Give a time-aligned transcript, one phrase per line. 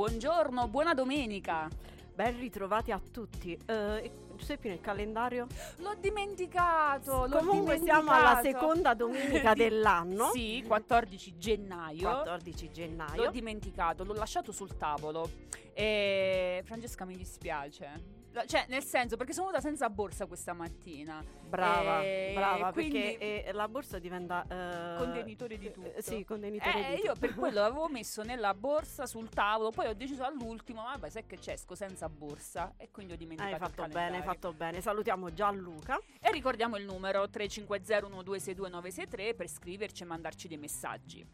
[0.00, 1.68] buongiorno, buona domenica.
[2.14, 3.52] Ben ritrovati a tutti.
[3.66, 5.46] Uh, Giuseppe nel calendario?
[5.76, 7.26] L'ho dimenticato.
[7.26, 7.84] L'ho Comunque dimenticato.
[7.84, 10.30] siamo alla seconda domenica dell'anno.
[10.32, 12.08] sì, 14 gennaio.
[12.08, 13.24] 14 gennaio.
[13.24, 15.28] L'ho dimenticato, l'ho lasciato sul tavolo.
[15.74, 18.19] E Francesca mi dispiace.
[18.46, 21.20] Cioè, nel senso, perché sono venuta senza borsa questa mattina.
[21.48, 24.44] Brava, E brava, quindi- perché eh, la borsa diventa...
[24.48, 25.92] eh, Contenitore di tutto.
[25.94, 27.26] eh, sì, contenitore Eh, di io tutto.
[27.26, 31.38] per quello l'avevo messo nella borsa sul tavolo, poi ho deciso all'ultimo, vabbè, sai che
[31.38, 34.80] c'è, esco senza borsa e quindi ho dimenticato Hai fatto bene, hai fatto bene.
[34.80, 35.98] Salutiamo Gianluca.
[36.20, 41.26] E ricordiamo il numero 350-1262-963 per scriverci e mandarci dei messaggi.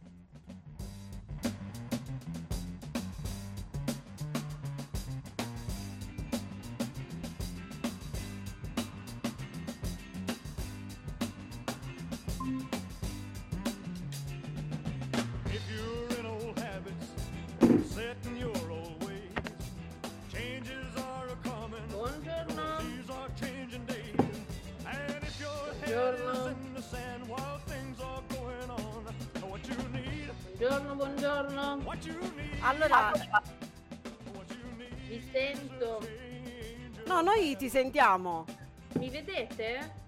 [37.66, 38.44] Ti sentiamo.
[38.92, 40.04] Mi vedete?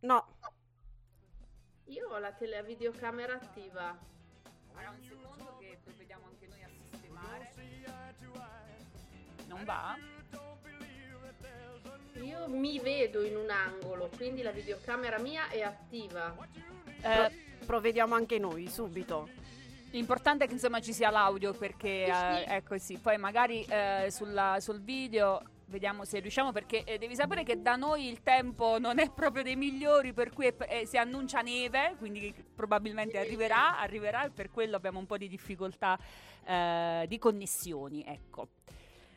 [0.00, 0.26] No,
[1.84, 3.96] Io ho la, tele- videocamera attiva.
[4.72, 7.52] Allora, un secondo che provvediamo anche noi a sistemare.
[9.46, 9.96] Non va?
[12.14, 16.34] Io mi vedo in un angolo, quindi la videocamera mia è attiva.
[17.02, 17.30] Eh,
[17.64, 19.28] provvediamo anche noi subito.
[19.90, 22.50] L'importante è che insomma ci sia l'audio perché eh, sì.
[22.50, 22.98] è così.
[22.98, 27.76] Poi magari eh, sulla- sul video vediamo se riusciamo perché eh, devi sapere che da
[27.76, 31.94] noi il tempo non è proprio dei migliori per cui è- eh, si annuncia neve,
[31.98, 35.98] quindi probabilmente arriverà, arriverà e per quello abbiamo un po' di difficoltà
[36.44, 38.48] eh, di connessioni, ecco.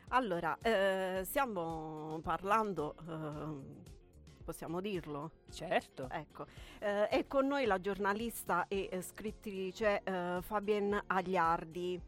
[0.10, 4.02] Allora, eh, stiamo parlando, eh,
[4.44, 5.32] possiamo dirlo?
[5.50, 6.08] Certo.
[6.10, 6.46] Ecco,
[6.80, 12.00] eh, è con noi la giornalista e eh, scrittrice eh, Fabien Agliardi.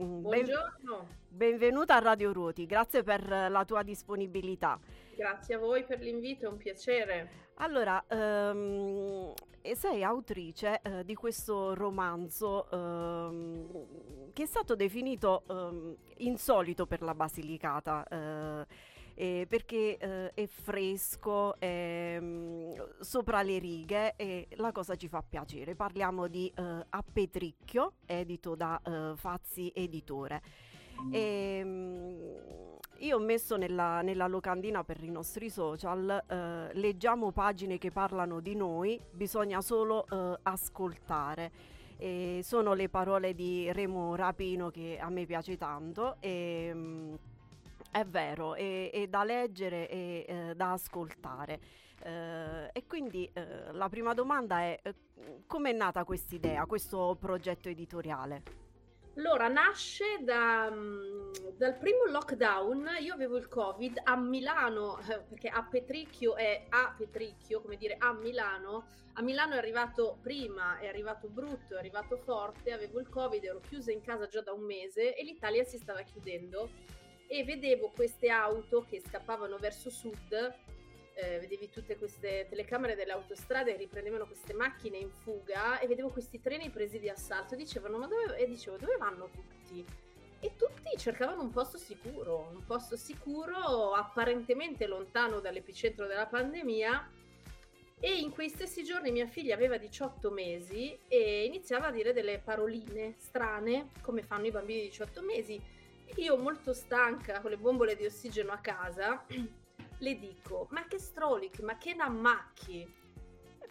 [0.00, 1.06] Mm, ben- Buongiorno.
[1.28, 4.78] benvenuta a Radio Ruoti, grazie per eh, la tua disponibilità.
[5.14, 7.50] Grazie a voi per l'invito, è un piacere.
[7.56, 9.32] Allora, ehm,
[9.74, 17.14] sei autrice eh, di questo romanzo ehm, che è stato definito ehm, insolito per la
[17.14, 18.04] Basilicata.
[18.08, 18.66] eh,
[19.14, 25.22] eh, perché eh, è fresco, è mm, sopra le righe e la cosa ci fa
[25.26, 25.74] piacere.
[25.74, 30.42] Parliamo di eh, A Petricchio, edito da eh, Fazzi Editore.
[31.10, 37.76] E, mm, io ho messo nella, nella locandina per i nostri social, eh, leggiamo pagine
[37.76, 41.50] che parlano di noi, bisogna solo eh, ascoltare.
[41.96, 46.16] E sono le parole di Remo Rapino che a me piace tanto.
[46.20, 47.14] E, mm,
[47.92, 51.60] è vero, è, è da leggere e eh, da ascoltare.
[52.02, 54.94] Eh, e quindi eh, la prima domanda è eh,
[55.46, 58.60] come è nata questa idea, questo progetto editoriale?
[59.16, 65.48] Allora, nasce da, mm, dal primo lockdown, io avevo il Covid a Milano, eh, perché
[65.48, 68.86] a Petricchio è a Petricchio, come dire a Milano.
[69.14, 73.60] A Milano è arrivato prima, è arrivato brutto, è arrivato forte, avevo il Covid, ero
[73.60, 76.70] chiusa in casa già da un mese e l'Italia si stava chiudendo
[77.32, 80.54] e vedevo queste auto che scappavano verso sud,
[81.14, 86.10] eh, vedevi tutte queste telecamere delle autostrade che riprendevano queste macchine in fuga e vedevo
[86.10, 89.82] questi treni presi di assalto dicevano ma dove, e dicevo dove vanno tutti?
[90.40, 97.10] E tutti cercavano un posto sicuro, un posto sicuro apparentemente lontano dall'epicentro della pandemia
[97.98, 102.40] e in quei stessi giorni mia figlia aveva 18 mesi e iniziava a dire delle
[102.44, 105.80] paroline strane come fanno i bambini di 18 mesi.
[106.16, 109.24] Io molto stanca con le bombole di ossigeno a casa
[110.02, 113.00] le dico ma che strolic, ma che nammacchi.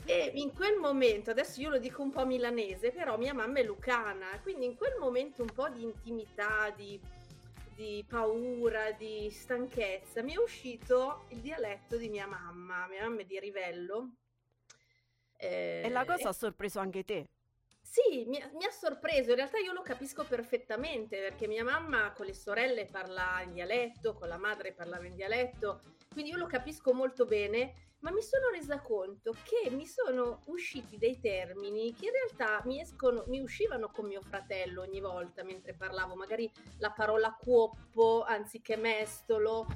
[0.05, 3.63] E in quel momento, adesso io lo dico un po' milanese, però mia mamma è
[3.63, 6.99] lucana, quindi in quel momento un po' di intimità, di,
[7.75, 13.25] di paura, di stanchezza, mi è uscito il dialetto di mia mamma, mia mamma è
[13.25, 14.09] di Rivello.
[15.37, 17.27] Eh, E la cosa ha sorpreso anche te.
[17.91, 22.25] Sì, mi, mi ha sorpreso, in realtà io lo capisco perfettamente perché mia mamma con
[22.25, 26.93] le sorelle parla in dialetto, con la madre parlava in dialetto, quindi io lo capisco
[26.93, 32.11] molto bene, ma mi sono resa conto che mi sono usciti dei termini che in
[32.13, 37.37] realtà mi, escono, mi uscivano con mio fratello ogni volta mentre parlavo, magari la parola
[37.37, 39.67] cuoppo anziché mestolo.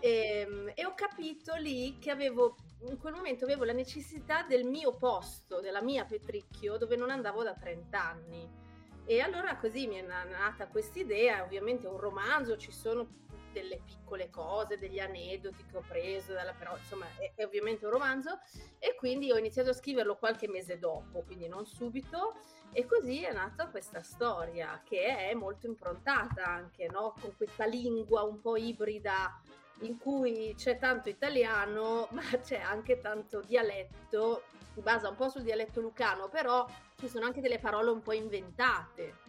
[0.00, 2.56] Ehm, E, ho capito lì che avevo,
[2.88, 7.42] in quel momento avevo la necessità del mio posto, della mia Petricchio, dove non andavo
[7.42, 8.62] da 30 anni.
[9.06, 13.22] E allora così mi è na- nata questa idea, ovviamente è un romanzo, ci sono
[13.52, 17.92] delle piccole cose, degli aneddoti che ho preso, dalla, però insomma è, è ovviamente un
[17.92, 18.40] romanzo
[18.78, 22.34] e quindi ho iniziato a scriverlo qualche mese dopo, quindi non subito
[22.72, 27.14] e così è nata questa storia che è molto improntata anche no?
[27.20, 29.40] con questa lingua un po' ibrida
[29.80, 34.42] in cui c'è tanto italiano ma c'è anche tanto dialetto,
[34.72, 36.66] si basa un po' sul dialetto lucano, però
[36.96, 39.22] ci sono anche delle parole un po' inventate.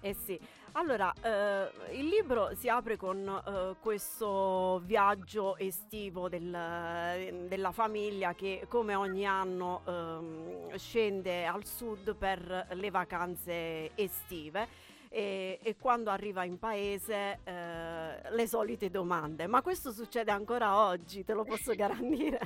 [0.00, 0.38] Eh sì,
[0.72, 8.66] allora eh, il libro si apre con eh, questo viaggio estivo del- della famiglia che
[8.68, 14.68] come ogni anno ehm, scende al sud per le vacanze estive
[15.14, 19.46] e, e quando arriva in paese eh, le solite domande.
[19.46, 22.38] Ma questo succede ancora oggi, te lo posso garantire.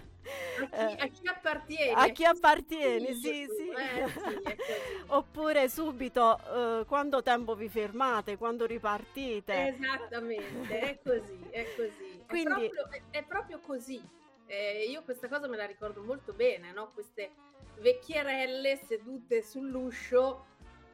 [0.61, 1.93] A chi, Eh, a chi appartiene?
[1.93, 3.69] a chi appartiene, Sì, sì, sì.
[3.71, 5.03] eh, sì.
[5.09, 6.39] Oppure subito,
[6.81, 9.69] eh, quanto tempo vi fermate, quando ripartite?
[9.69, 12.23] Esattamente, è così, è così.
[12.29, 14.03] Quindi- È, proprio, è- è proprio così.
[14.45, 16.91] Eh, io questa cosa me la ricordo molto bene, no?
[16.93, 17.31] Queste
[17.79, 20.45] vecchierelle sedute sull'uscio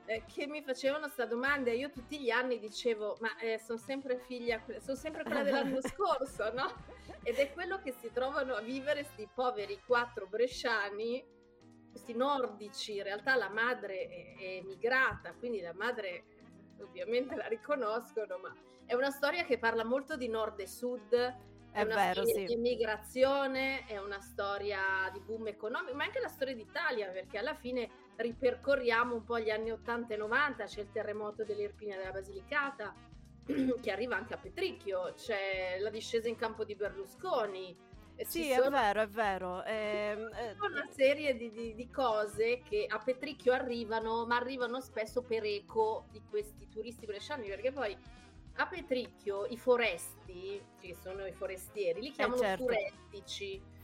[0.07, 4.19] eh, che mi facevano sta domanda e io tutti gli anni dicevo ma sono sempre
[4.19, 6.73] figlia, sono sempre quella dell'anno scorso, no?
[7.23, 11.25] Ed è quello che si trovano a vivere sti poveri quattro bresciani,
[11.91, 16.25] questi nordici, in realtà la madre è, è emigrata, quindi la madre
[16.81, 18.55] ovviamente la riconoscono, ma
[18.85, 22.35] è una storia che parla molto di nord e sud, è, È una vero, storia
[22.35, 22.45] sì.
[22.45, 27.55] di immigrazione, è una storia di boom economico, ma anche la storia d'Italia, perché alla
[27.55, 32.95] fine ripercorriamo un po' gli anni 80 e 90, c'è il terremoto dell'Irpinia della Basilicata,
[33.81, 37.77] che arriva anche a Petricchio, c'è la discesa in campo di Berlusconi.
[38.17, 39.65] Sì, ci è sono- vero, è vero.
[39.65, 44.81] ehm, eh, tutta una serie di, di- di cose che a Petricchio arrivano, ma arrivano
[44.81, 47.97] spesso per eco di questi turisti bresciani, perché poi
[48.59, 52.65] a Petricchio i foresti, che sono i forestieri, li chiamano certo.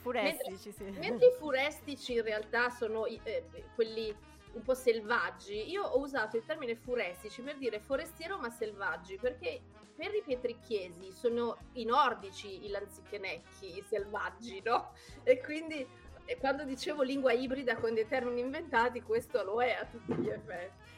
[0.01, 0.99] Furestici, furestici, sì.
[0.99, 3.45] mentre i furestici in realtà sono eh,
[3.75, 4.15] quelli
[4.53, 5.71] un po' selvaggi.
[5.71, 9.61] Io ho usato il termine furestici per dire forestiero ma selvaggi, perché
[9.95, 14.93] per i pietricchiesi sono i nordici, i lanzichenecchi, i selvaggi, no?
[15.23, 15.87] E quindi
[16.25, 20.29] eh, quando dicevo lingua ibrida con dei termini inventati, questo lo è a tutti gli
[20.29, 20.89] effetti.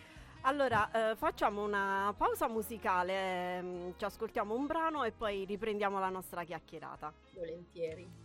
[0.42, 6.08] Allora, eh, facciamo una pausa musicale, ehm, ci ascoltiamo un brano e poi riprendiamo la
[6.08, 7.12] nostra chiacchierata.
[7.34, 8.21] Volentieri.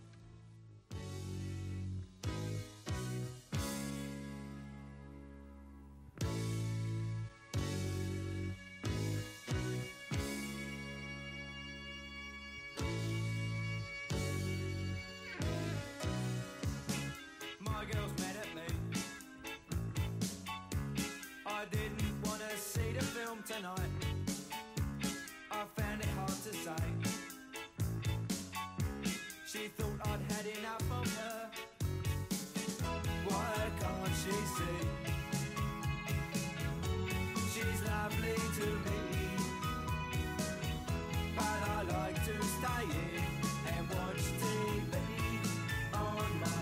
[23.47, 23.79] Tonight.
[25.49, 26.85] I found it hard to say.
[29.45, 31.39] She thought I'd had enough of her.
[33.29, 34.79] Why can't she see?
[37.53, 38.99] She's lovely to me.
[41.37, 43.23] But I like to stay in
[43.73, 44.93] and watch TV
[45.93, 46.56] on my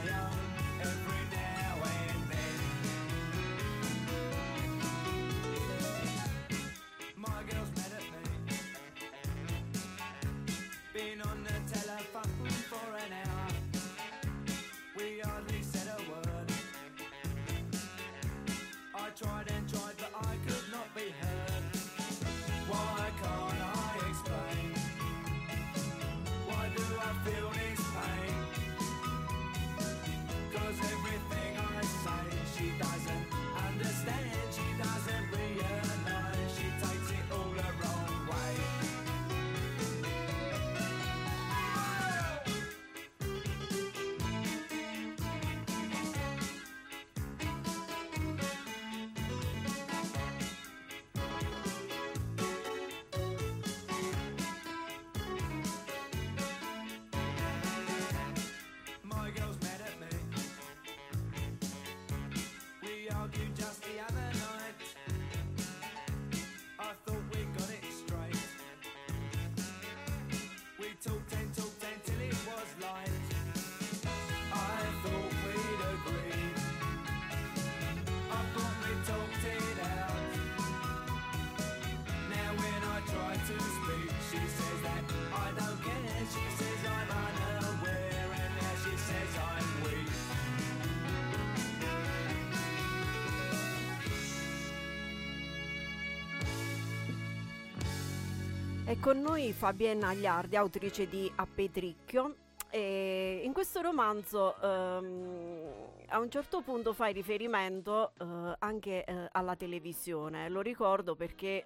[98.99, 102.35] Con noi Fabienne Agliardi, autrice di A Petricchio.
[102.69, 109.55] E in questo romanzo ehm, a un certo punto fai riferimento eh, anche eh, alla
[109.55, 110.49] televisione.
[110.49, 111.63] Lo ricordo perché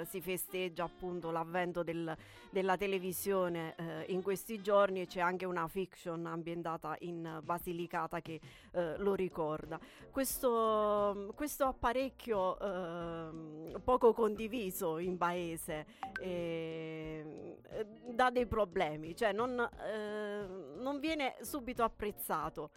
[0.00, 2.16] eh, si festeggia appunto l'avvento del-
[2.50, 8.40] della televisione eh, in questi giorni e c'è anche una fiction ambientata in Basilicata che
[8.72, 9.78] eh, lo ricorda.
[10.10, 15.86] Questo, questo apparecchio ehm, poco condiviso in paese
[16.20, 20.46] ehm, eh, dà dei problemi, cioè non, eh,
[20.78, 22.70] non viene subito apprezzato.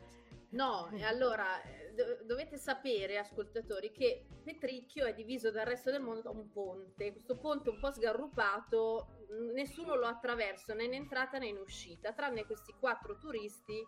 [0.50, 2.24] No, e allora eh, do-
[2.54, 7.12] dovete sapere, ascoltatori, che Petricchio è diviso dal resto del mondo da un ponte.
[7.12, 12.46] Questo ponte un po' sgarrupato, nessuno lo attraversa né in entrata né in uscita, tranne
[12.46, 13.86] questi quattro turisti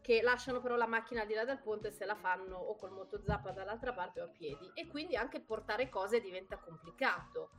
[0.00, 2.92] che lasciano però la macchina al di là del ponte se la fanno o col
[2.92, 4.70] motozappa dall'altra parte o a piedi.
[4.74, 7.50] E quindi anche portare cose diventa complicato.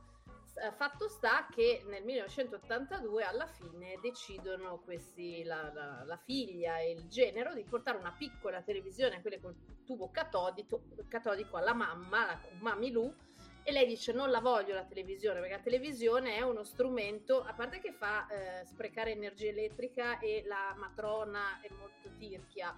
[0.56, 6.90] Eh, Fatto sta che nel 1982 alla fine decidono questi, la, la- la figlia e
[6.92, 9.54] il genero di portare una piccola televisione, quelle col
[9.84, 13.14] tubo catodico, catodico alla mamma, la Mami Lu,
[13.62, 17.52] e lei dice non la voglio la televisione perché la televisione è uno strumento, a
[17.52, 22.74] parte che fa eh, sprecare energia elettrica e la matrona è molto tirchia,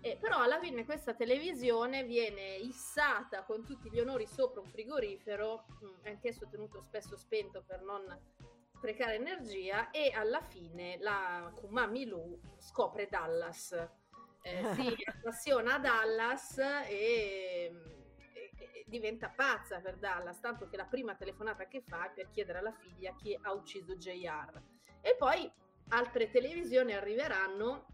[0.00, 5.64] eh, però alla fine questa televisione viene issata con tutti gli onori sopra un frigorifero,
[5.80, 8.02] mh, anch'esso tenuto spesso spento per non
[8.74, 13.72] sprecare energia, e alla fine la Kumami Lu scopre Dallas.
[14.42, 17.72] Eh, si appassiona a Dallas e, e-
[18.32, 22.58] e diventa pazza per Dallas, tanto che la prima telefonata che fa è per chiedere
[22.58, 24.62] alla figlia chi ha ucciso JR.
[25.00, 25.50] E poi
[25.88, 27.86] altre televisioni arriveranno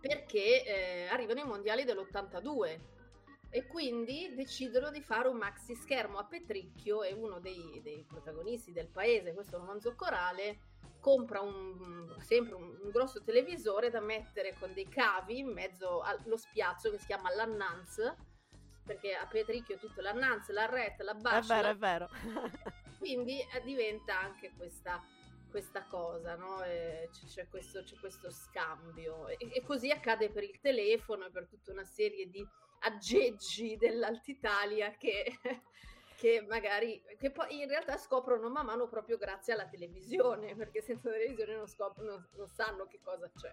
[0.00, 2.80] perché eh, arrivano i mondiali dell'82
[3.50, 8.72] e quindi decidono di fare un maxi schermo a Petricchio e uno dei, dei protagonisti
[8.72, 10.60] del paese, questo romanzo corale,
[11.00, 16.36] compra un, sempre un, un grosso televisore da mettere con dei cavi in mezzo allo
[16.36, 18.14] spiazzo che si chiama l'Annanz,
[18.84, 22.08] perché a Petricchio è tutto l'Annanz, la Ret, la È Bacia, vero, è vero.
[22.98, 25.02] quindi eh, diventa anche questa,
[25.50, 26.62] questa cosa, no?
[26.62, 31.46] Eh, c'è, questo, c'è questo scambio e, e così accade per il telefono e per
[31.46, 32.46] tutta una serie di
[32.80, 35.38] aggeggi dell'Altitalia che,
[36.16, 41.10] che magari che poi in realtà scoprono man mano proprio grazie alla televisione perché senza
[41.10, 43.50] televisione non, scop- non- non sanno che cosa c'è.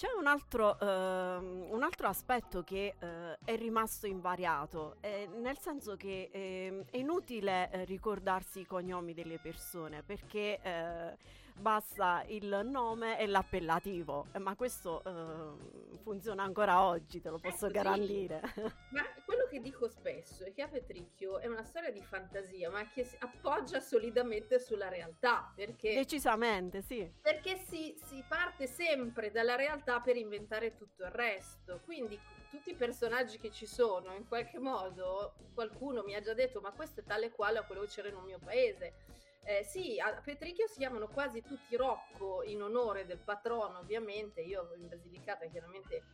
[0.00, 5.94] C'è un altro, ehm, un altro aspetto che eh, è rimasto invariato, eh, nel senso
[5.98, 11.16] che ehm, è inutile eh, ricordarsi i cognomi delle persone perché eh,
[11.60, 17.66] basta il nome e l'appellativo, Eh, ma questo eh, funziona ancora oggi, te lo posso
[17.66, 17.72] così.
[17.72, 18.40] garantire.
[18.90, 22.88] Ma quello che dico spesso è che a Petricchio è una storia di fantasia, ma
[22.88, 27.08] che si appoggia solidamente sulla realtà, perché Decisamente, sì.
[27.20, 31.80] perché si, si parte sempre dalla realtà per inventare tutto il resto.
[31.84, 32.18] Quindi
[32.50, 36.72] tutti i personaggi che ci sono, in qualche modo, qualcuno mi ha già detto, ma
[36.72, 38.94] questo è tale quale a quello che c'era nel mio paese.
[39.42, 44.40] Eh, sì, a Petricchio si chiamano quasi tutti Rocco in onore del patrono, ovviamente.
[44.42, 46.04] Io in Basilicata chiaramente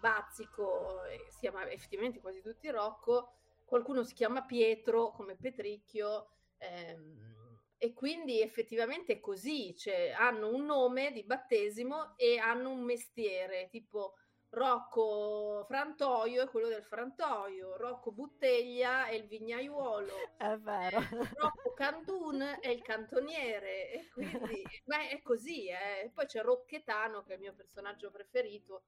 [0.00, 3.34] bazzico, eh, si chiama effettivamente quasi tutti Rocco.
[3.64, 6.28] Qualcuno si chiama Pietro come Petricchio.
[6.58, 7.30] ehm,
[7.78, 13.68] e quindi effettivamente è così, cioè hanno un nome di battesimo e hanno un mestiere,
[13.70, 14.14] tipo
[14.54, 21.00] Rocco Frantoio è quello del frantoio, Rocco Butteglia è il vignaiuolo, È vero.
[21.36, 26.10] Rocco Cantun è il cantoniere e quindi ma è così, eh.
[26.12, 28.84] Poi c'è Rocchetano che è il mio personaggio preferito,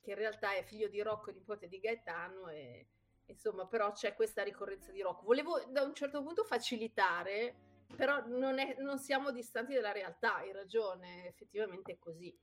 [0.00, 2.86] che in realtà è figlio di Rocco, nipote di Gaetano e
[3.26, 5.24] insomma però c'è questa ricorrenza di Rocco.
[5.24, 7.54] Volevo da un certo punto facilitare,
[7.94, 12.34] però non, è- non siamo distanti dalla realtà, hai ragione, effettivamente è così.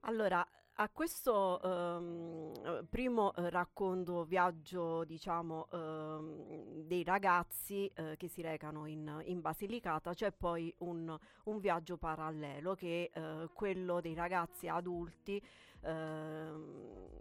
[0.00, 8.28] Allora, a questo ehm, eh, primo eh, racconto viaggio, diciamo, ehm, dei ragazzi eh, che
[8.28, 14.00] si recano in, in Basilicata, c'è poi un, un viaggio parallelo che è eh, quello
[14.00, 15.42] dei ragazzi adulti
[15.82, 17.18] ehm,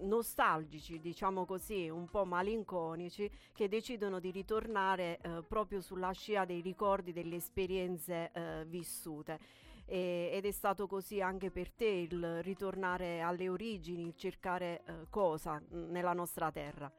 [0.00, 6.60] nostalgici, diciamo così, un po' malinconici, che decidono di ritornare eh, proprio sulla scia dei
[6.60, 9.38] ricordi, delle esperienze eh, vissute.
[9.86, 15.06] E- ed è stato così anche per te il ritornare alle origini, il cercare eh,
[15.10, 16.90] cosa nella nostra terra.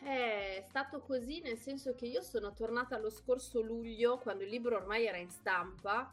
[0.00, 4.76] È stato così nel senso che io sono tornata lo scorso luglio, quando il libro
[4.76, 6.12] ormai era in stampa,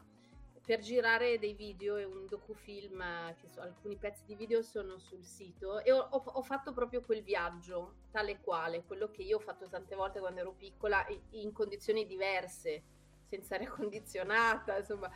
[0.64, 4.98] per girare dei video e un docufilm, eh, che so- alcuni pezzi di video sono
[4.98, 9.40] sul sito e ho, ho- fatto proprio quel viaggio, tale quale, quello che io ho
[9.40, 12.82] fatto tante volte quando ero piccola, in condizioni diverse,
[13.28, 15.10] senza aria condizionata, insomma.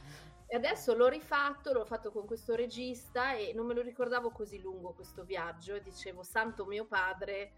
[0.46, 4.60] E adesso l'ho rifatto, l'ho fatto con questo regista e non me lo ricordavo così
[4.60, 5.78] lungo questo viaggio.
[5.78, 7.52] Dicevo, santo mio padre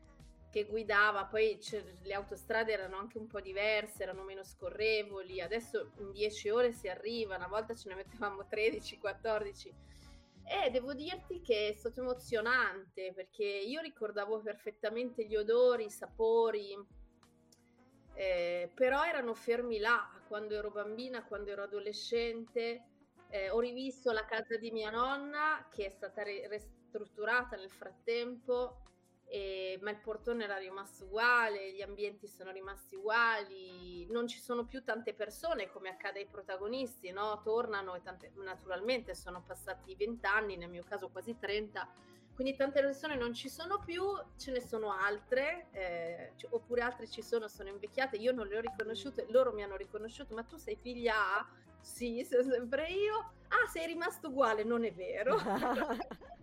[0.51, 1.59] che guidava, poi
[2.03, 5.41] le autostrade erano anche un po' diverse, erano meno scorrevoli.
[5.41, 9.75] Adesso in 10 ore si arriva, una volta ce ne mettevamo 13, 14.
[10.45, 16.77] E devo dirti che è stato emozionante perché io ricordavo perfettamente gli odori, i sapori,
[18.15, 22.85] eh, però erano fermi là quando ero bambina, quando ero adolescente.
[23.29, 28.81] Eh, ho rivisto la casa di mia nonna che è stata ristrutturata nel frattempo,
[29.27, 34.65] e- ma il portone era rimasto uguale, gli ambienti sono rimasti uguali, non ci sono
[34.65, 37.43] più tante persone come accade ai protagonisti, no?
[37.45, 41.87] Tornano e tante- naturalmente sono passati 20 anni, nel mio caso quasi 30,
[42.35, 44.03] quindi tante persone non ci sono più,
[44.37, 48.59] ce ne sono altre, eh, c- oppure altre ci sono, sono invecchiate, io non le
[48.59, 51.47] ho riconosciute, loro mi hanno riconosciuto, ma tu sei figlia A?
[51.81, 53.33] Sì, sono sempre io.
[53.49, 55.37] Ah, sei rimasto uguale, non è vero.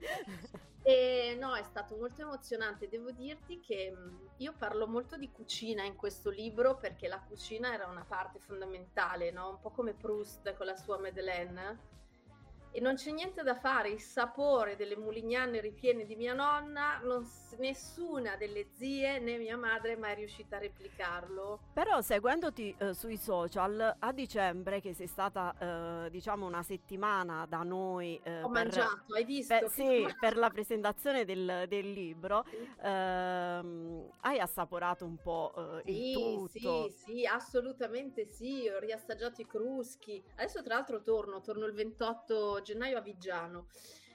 [0.82, 2.88] E no, è stato molto emozionante.
[2.88, 7.74] Devo dirti che mh, io parlo molto di cucina in questo libro perché la cucina
[7.74, 9.50] era una parte fondamentale, no?
[9.50, 11.78] Un po' come Proust con la sua Madeleine.
[12.80, 17.26] E non c'è niente da fare, il sapore delle mulignane ripiene di mia nonna, non
[17.58, 21.60] nessuna delle zie né mia madre è mai riuscita a replicarlo.
[21.74, 27.64] Però seguendoti eh, sui social a dicembre che sei stata eh, diciamo una settimana da
[27.64, 29.66] noi eh, Ho per, mangiato, hai visto?
[29.66, 32.46] per- sì, per la presentazione del, del libro
[32.82, 35.54] ehm, hai assaporato un po'
[35.86, 40.24] eh, il Sì, tutto sì, sì, assolutamente sì, ho riassaggiato i cruschi.
[40.36, 43.68] Adesso tra l'altro torno, torno il 28 gennaio a Viggiano.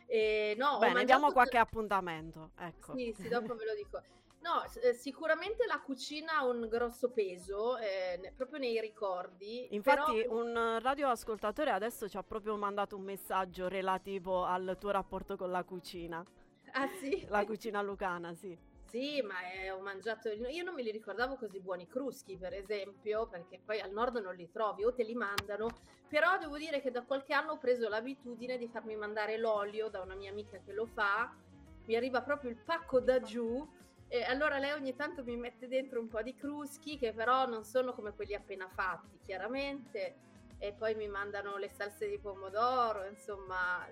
[0.07, 4.03] E, no, bene mangiato diamo qualche appuntamento ecco Sì, sì, dopo ve lo dico.
[4.41, 9.69] No, eh, sicuramente la cucina ha un grosso peso, eh, proprio nei ricordi.
[9.71, 15.37] Infatti però- un radioascoltatore adesso ci ha proprio mandato un messaggio relativo al tuo rapporto
[15.37, 16.23] con la cucina,
[16.73, 17.25] Ah sì?
[17.29, 18.55] la cucina lucana, sì.
[18.95, 20.29] Sì, ma eh, ho mangiato.
[20.29, 24.37] Io non me li ricordavo così buoni cruschi, per esempio, perché poi al nord non
[24.37, 25.67] li trovi o te li mandano.
[26.09, 30.01] Però devo dire che da qualche anno ho preso l'abitudine di farmi mandare l'olio da
[30.01, 31.35] una mia amica che lo fa.
[31.87, 33.69] Mi arriva proprio il pacco da giù.
[34.07, 37.65] E allora lei ogni tanto mi mette dentro un po' di cruschi, che però non
[37.65, 40.15] sono come quelli appena fatti, chiaramente.
[40.59, 43.85] E poi mi mandano le salse di pomodoro, insomma.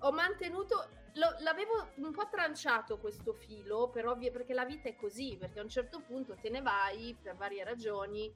[0.00, 4.96] Ho mantenuto, lo- l'avevo un po' tranciato questo filo, per ovvie, perché la vita è
[4.96, 8.32] così, perché a un certo punto te ne vai per varie ragioni,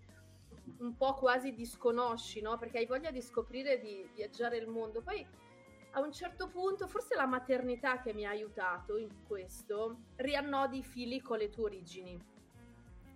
[0.79, 2.59] un po' quasi disconosci, no?
[2.59, 5.01] Perché hai voglia di scoprire di viaggiare il mondo.
[5.01, 5.27] Poi
[5.93, 10.83] a un certo punto, forse la maternità che mi ha aiutato in questo, riannodi i
[10.83, 12.35] fili con le tue origini.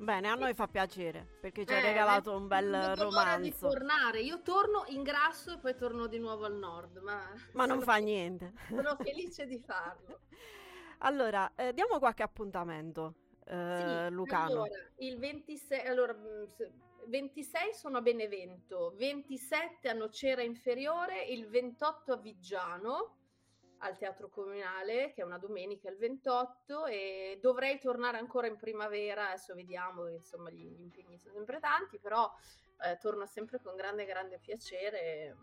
[0.00, 4.20] Bene, a noi fa piacere perché ci hai Eh, regalato un bel non romanzo, tornare.
[4.22, 7.96] Io torno in grasso e poi torno di nuovo al nord, ma, ma non fa
[7.96, 8.52] niente.
[8.68, 10.20] Sono felice di farlo.
[10.98, 14.62] Allora, eh, diamo qualche appuntamento, eh, Sì, Lucano.
[14.62, 16.72] Allora, il 26, allora, mh, se-
[17.06, 23.16] 26 sono a Benevento, 27 a Nocera Inferiore, il 28 a Viggiano
[23.80, 29.28] al Teatro Comunale, che è una domenica il 28, e dovrei tornare ancora in primavera,
[29.28, 32.30] adesso vediamo, insomma gli, gli impegni sono sempre tanti, però
[32.82, 35.36] eh, torno sempre con grande, grande piacere.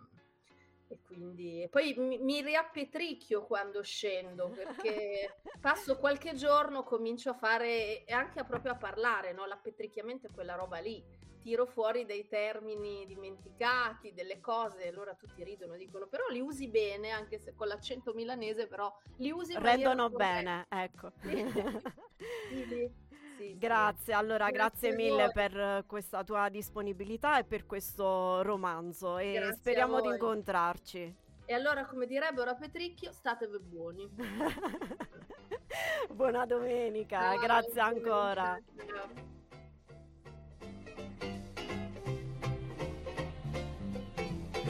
[0.89, 7.33] E quindi e poi mi, mi riappetricchio quando scendo perché passo qualche giorno, comincio a
[7.33, 9.45] fare e anche a proprio a parlare, no?
[9.45, 11.03] L'appetricchiamento è quella roba lì.
[11.47, 17.11] Tiro fuori dei termini dimenticati, delle cose, allora tutti ridono, dicono però li usi bene,
[17.11, 21.13] anche se con l'accento milanese, però li usi Rendono bene, ecco.
[21.21, 22.91] Sì,
[23.37, 23.57] sì.
[23.57, 29.55] Grazie, allora grazie, Grazie mille per questa tua disponibilità e per questo romanzo e Grazie
[29.55, 31.15] speriamo di incontrarci.
[31.45, 34.05] E allora, come direbbero a Petricchio, statevi buoni.
[36.11, 38.61] Buona domenica, Ciao, grazie buona ancora.
[38.75, 39.35] domenica.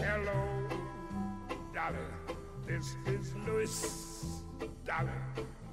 [0.08, 0.42] Hello,
[1.74, 1.98] Dolly.
[2.66, 4.42] This is Louis,
[4.86, 5.20] Dolly.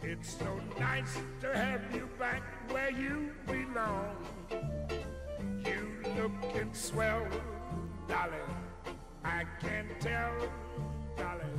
[0.03, 4.17] It's so nice to have you back where you belong.
[5.65, 7.25] You looking swell,
[8.09, 8.45] Dolly.
[9.25, 10.35] I can tell,
[11.17, 11.53] Dolly.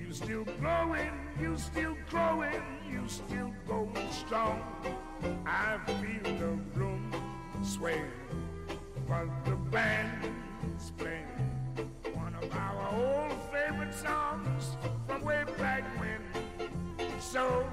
[0.00, 4.62] You still growing, you still growing, you still going strong.
[5.44, 7.12] I feel the room
[7.62, 8.04] sway,
[9.06, 11.33] but the band's playing
[12.56, 16.20] our old favorite songs from way back when.
[17.20, 17.66] So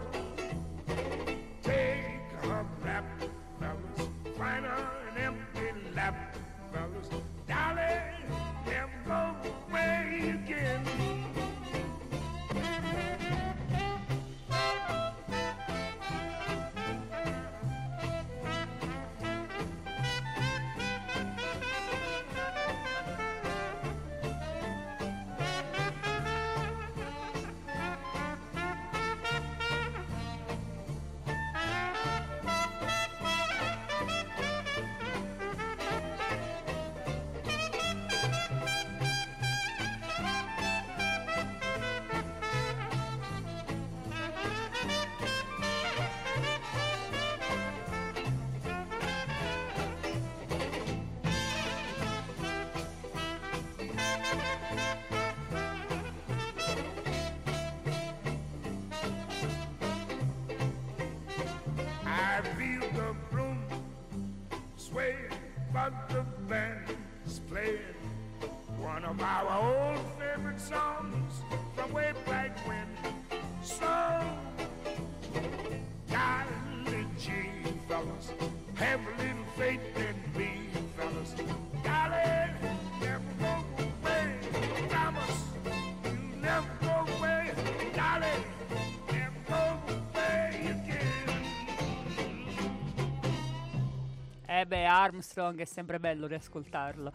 [95.01, 97.11] Armstrong è sempre bello riascoltarlo.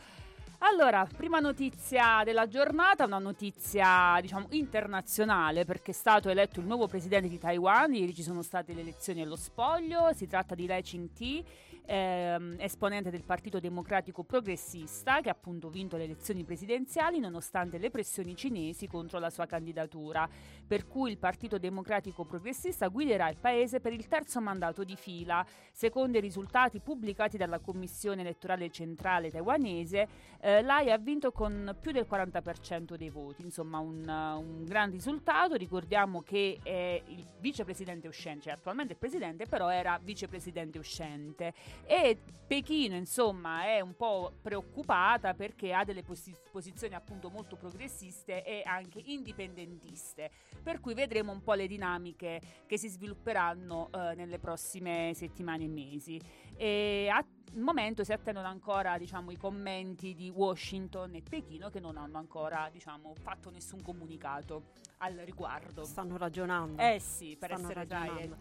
[0.61, 6.89] Allora, prima notizia della giornata, una notizia diciamo internazionale perché è stato eletto il nuovo
[6.89, 10.83] presidente di Taiwan, ieri ci sono state le elezioni allo spoglio, si tratta di Lai
[10.83, 11.45] Ching-te,
[11.87, 17.91] ehm, esponente del Partito Democratico Progressista che ha appunto vinto le elezioni presidenziali nonostante le
[17.91, 20.29] pressioni cinesi contro la sua candidatura,
[20.67, 25.45] per cui il Partito Democratico Progressista guiderà il paese per il terzo mandato di fila.
[25.73, 30.09] Secondo i risultati pubblicati dalla Commissione elettorale centrale taiwanese,
[30.41, 35.55] eh, Lai ha vinto con più del 40% dei voti, insomma un, un gran risultato.
[35.55, 41.55] Ricordiamo che è il vicepresidente uscente, cioè attualmente il presidente, però era vicepresidente uscente.
[41.85, 48.45] E Pechino, insomma, è un po' preoccupata perché ha delle posi- posizioni appunto molto progressiste
[48.45, 50.31] e anche indipendentiste.
[50.63, 55.69] Per cui vedremo un po' le dinamiche che si svilupperanno eh, nelle prossime settimane e
[55.69, 56.21] mesi.
[56.57, 61.97] E al momento si attendono ancora diciamo, i commenti di Washington e Pechino che non
[61.97, 65.85] hanno ancora diciamo, fatto nessun comunicato al riguardo.
[65.85, 66.81] Stanno ragionando.
[66.81, 68.37] Eh sì, per Stanno essere ragionando.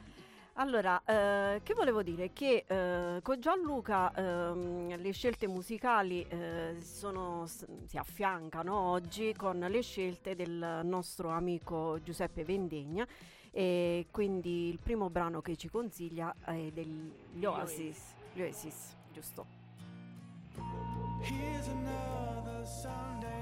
[0.57, 2.31] Allora, eh, che volevo dire?
[2.31, 9.81] Che eh, con Gianluca ehm, le scelte musicali eh, sono- si affiancano oggi con le
[9.81, 13.05] scelte del nostro amico Giuseppe Vendegna
[13.51, 18.15] e quindi il primo brano che ci consiglia è degli Oasis.
[18.37, 19.45] Oasis, giusto.
[21.21, 23.35] Here's another Sunday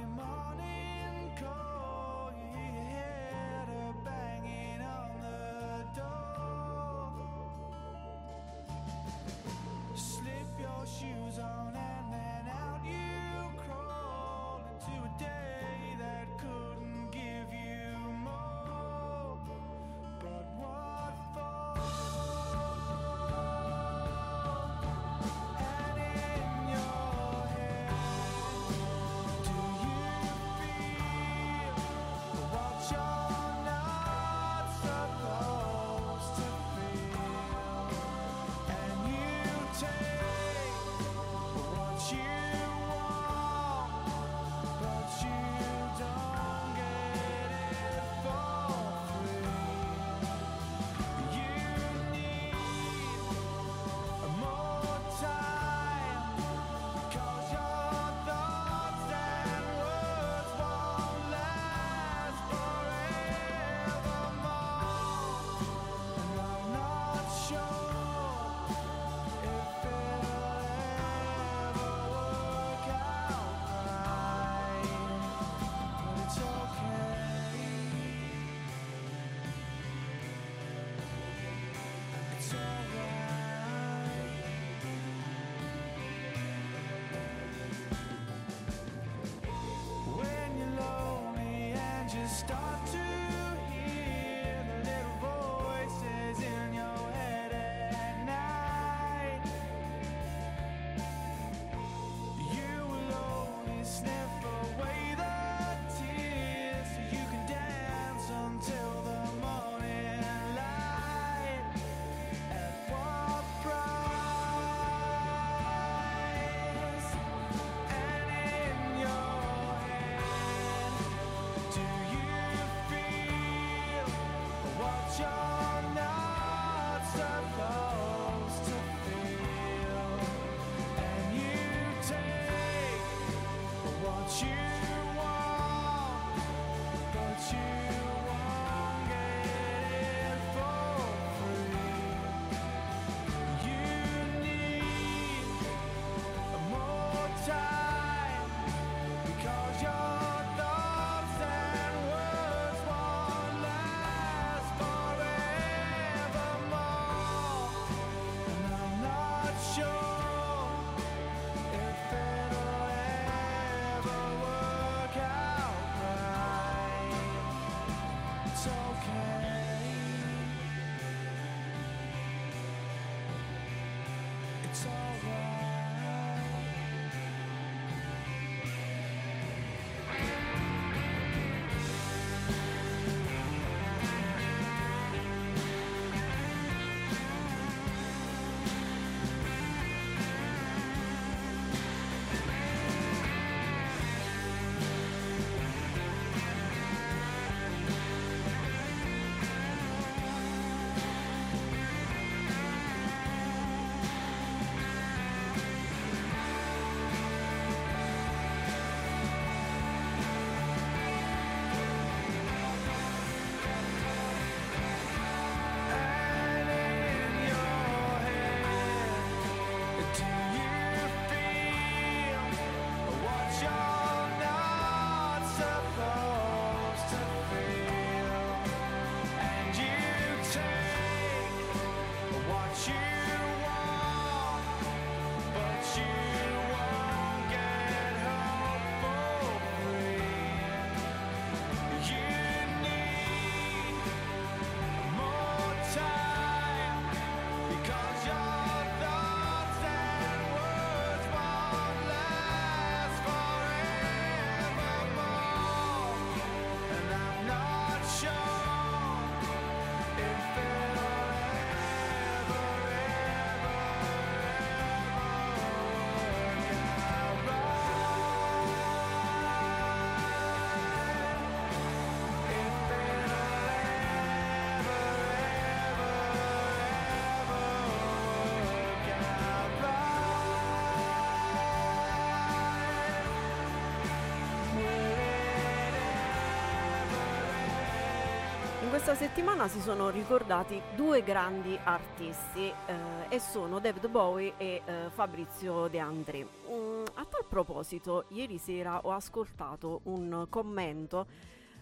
[289.14, 292.96] questa settimana si sono ricordati due grandi artisti eh,
[293.30, 296.44] e sono David Bowie e eh, Fabrizio De André.
[296.68, 301.28] Mm, a tal proposito, ieri sera ho ascoltato un commento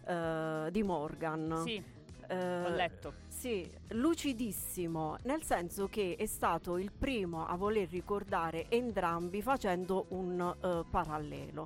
[0.06, 1.62] eh, di Morgan.
[1.64, 1.82] Sì,
[2.28, 3.14] Eh, ho letto.
[3.28, 10.54] Sì, lucidissimo, nel senso che è stato il primo a voler ricordare entrambi facendo un
[10.62, 11.66] eh, parallelo.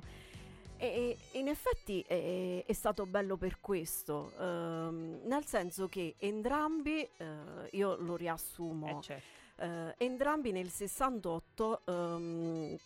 [0.78, 7.00] E e in effetti è, è stato bello per questo, ehm, nel senso che entrambi,
[7.16, 7.26] eh,
[7.72, 9.24] io lo riassumo, Eh, certo.
[9.62, 12.76] eh, entrambi nel 68 ehm,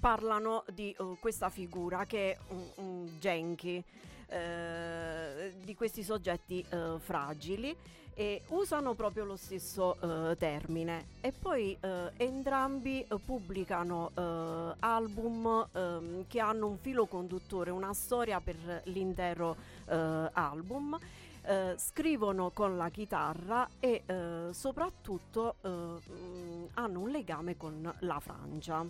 [0.00, 3.82] parlano di eh, questa figura che è un, un Genki,
[4.28, 7.76] eh, di questi soggetti eh, fragili
[8.14, 15.66] e usano proprio lo stesso eh, termine e poi eh, entrambi eh, pubblicano eh, album
[15.72, 20.96] ehm, che hanno un filo conduttore, una storia per l'intero eh, album
[21.42, 24.02] eh, scrivono con la chitarra e
[24.52, 25.68] soprattutto mh,
[26.74, 28.84] hanno un legame con la Francia.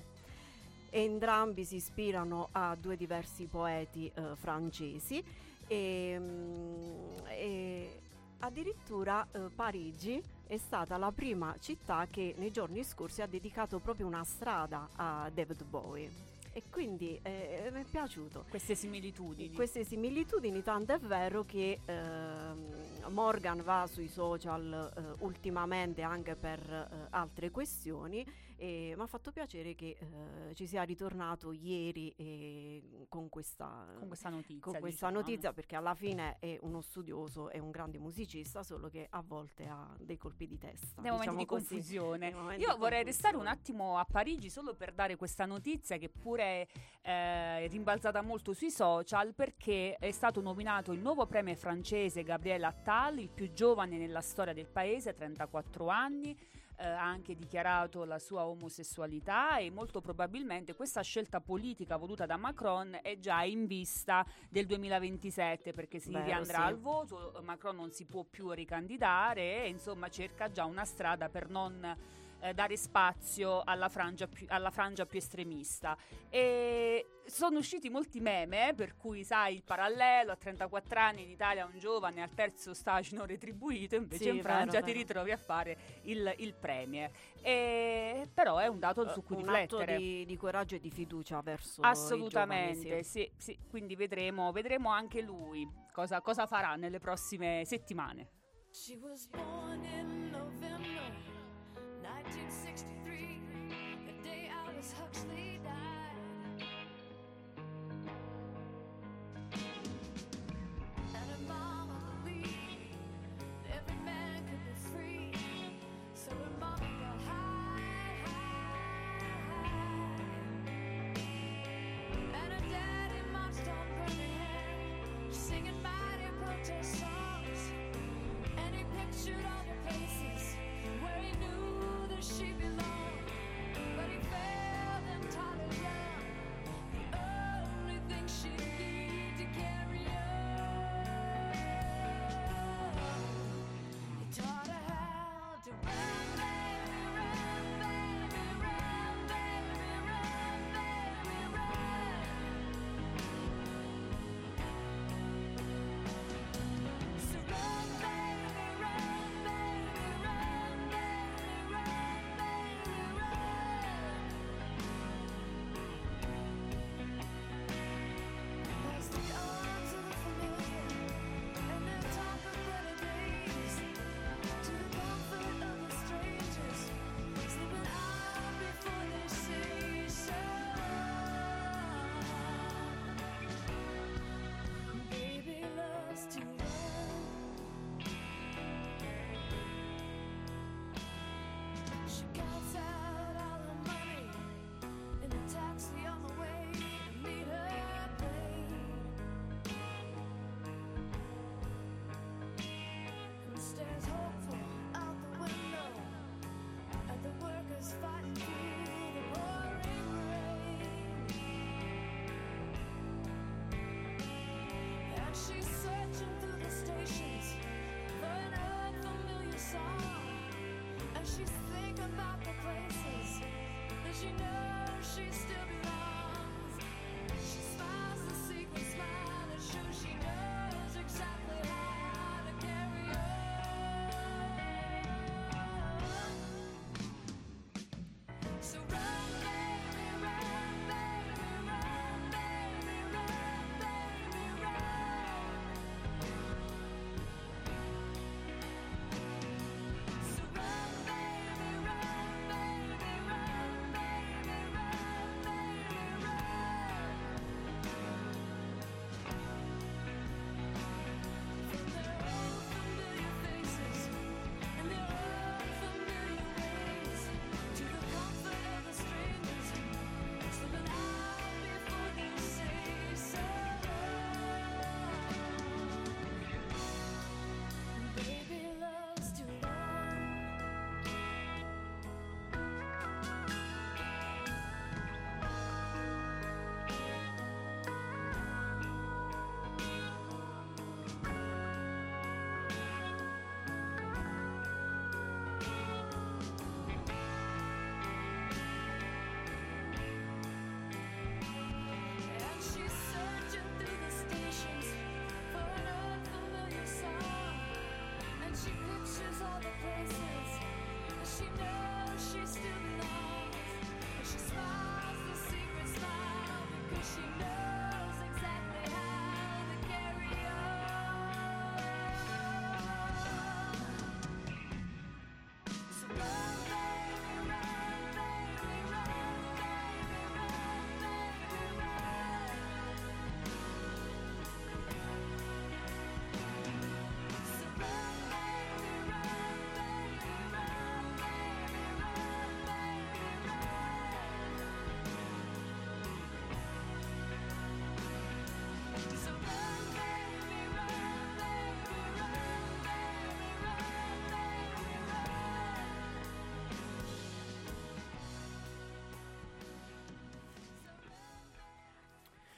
[0.90, 5.24] Entrambi si ispirano a due diversi poeti francesi
[5.66, 8.00] e, mh, e
[8.44, 14.06] addirittura eh, Parigi è stata la prima città che nei giorni scorsi ha dedicato proprio
[14.06, 16.32] una strada a David Bowie.
[16.52, 18.44] E quindi eh, mi è piaciuto.
[18.48, 19.52] Queste similitudini.
[19.54, 26.60] Queste similitudini, tanto è vero che ehm, Morgan va sui social eh, ultimamente anche per
[26.60, 28.24] eh, altre questioni
[28.64, 34.08] e mi ha fatto piacere che eh, ci sia ritornato ieri eh, con questa, con
[34.08, 34.60] questa notizia.
[34.62, 35.12] con questa diciamo.
[35.12, 39.66] notizia perché alla fine è uno studioso, è un grande musicista, solo che a volte
[39.66, 41.02] ha dei colpi di testa.
[41.02, 41.66] Momenti diciamo di così.
[41.66, 42.32] confusione.
[42.32, 43.74] Momenti Io di vorrei restare un confusione.
[43.84, 46.66] attimo a Parigi solo per dare questa notizia che pure
[47.02, 52.64] eh, è rimbalzata molto sui social perché è stato nominato il nuovo premio francese Gabriel
[52.64, 56.62] Attal, il più giovane nella storia del paese, 34 anni.
[56.76, 62.36] Eh, ha anche dichiarato la sua omosessualità e molto probabilmente questa scelta politica voluta da
[62.36, 66.62] Macron è già in vista del 2027 perché si Vero, riandrà sì.
[66.62, 71.48] al voto, Macron non si può più ricandidare e insomma cerca già una strada per
[71.48, 71.96] non
[72.44, 75.96] eh, dare spazio alla frangia, più, alla frangia più estremista.
[76.28, 81.30] E sono usciti molti meme, eh, per cui sai il parallelo, a 34 anni in
[81.30, 84.98] Italia un giovane al terzo stage non retribuito, invece Sì, in vero, Francia ti vero.
[84.98, 87.10] ritrovi a fare il, il premier.
[87.40, 89.96] E, però è un dato su cui Eh, un riflettere.
[89.96, 93.20] di, di coraggio e di fiducia verso i giovani, Assolutamente, sì.
[93.36, 93.58] sì, sì.
[93.70, 98.28] Quindi vedremo, vedremo anche lui cosa, cosa farà nelle prossime settimane.
[98.70, 100.43] She was born in November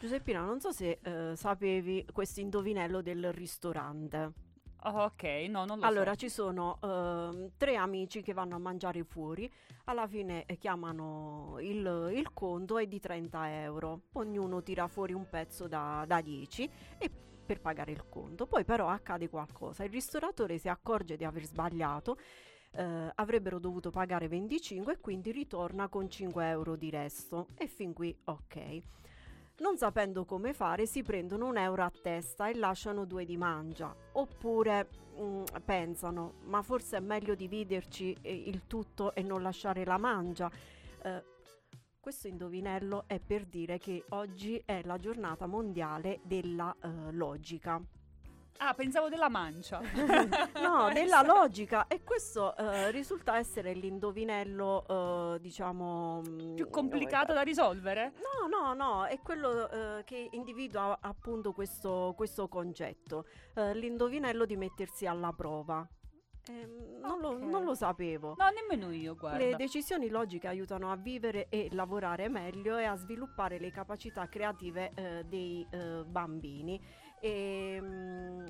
[0.07, 4.33] Giuseppina, non so se eh, sapevi questo indovinello del ristorante.
[4.85, 6.19] Oh, ok, no, non lo Allora, so.
[6.19, 9.53] ci sono ehm, tre amici che vanno a mangiare fuori,
[9.87, 15.29] alla fine eh, chiamano il, il conto è di 30 euro, ognuno tira fuori un
[15.29, 17.11] pezzo da, da 10 e
[17.45, 18.47] per pagare il conto.
[18.47, 22.17] Poi però accade qualcosa, il ristoratore si accorge di aver sbagliato,
[22.77, 27.93] eh, avrebbero dovuto pagare 25 e quindi ritorna con 5 euro di resto e fin
[27.93, 28.83] qui ok.
[29.59, 33.95] Non sapendo come fare, si prendono un euro a testa e lasciano due di mangia.
[34.13, 34.89] Oppure
[35.19, 40.51] mm, pensano, ma forse è meglio dividerci eh, il tutto e non lasciare la mangia.
[41.03, 41.25] Eh,
[41.99, 47.83] questo indovinello è per dire che oggi è la giornata mondiale della eh, logica.
[48.59, 49.81] Ah, pensavo della mancia.
[50.61, 51.87] no, della logica.
[51.87, 56.23] E questo eh, risulta essere l'indovinello, eh, diciamo...
[56.27, 58.13] mm, Più complicato da risolvere?
[58.17, 64.57] No, no, no, è quello eh, che individua appunto questo, questo concetto, eh, l'indovinello di
[64.57, 65.87] mettersi alla prova.
[66.49, 67.41] Ehm, non, lo, Ok.
[67.43, 68.37] non lo sapevo.
[68.39, 69.39] No, nemmeno io, guarda.
[69.39, 74.93] Le decisioni logiche aiutano a vivere e lavorare meglio e a sviluppare le capacità creative
[74.95, 76.81] eh, dei eh, bambini.
[77.21, 78.47] E, mm,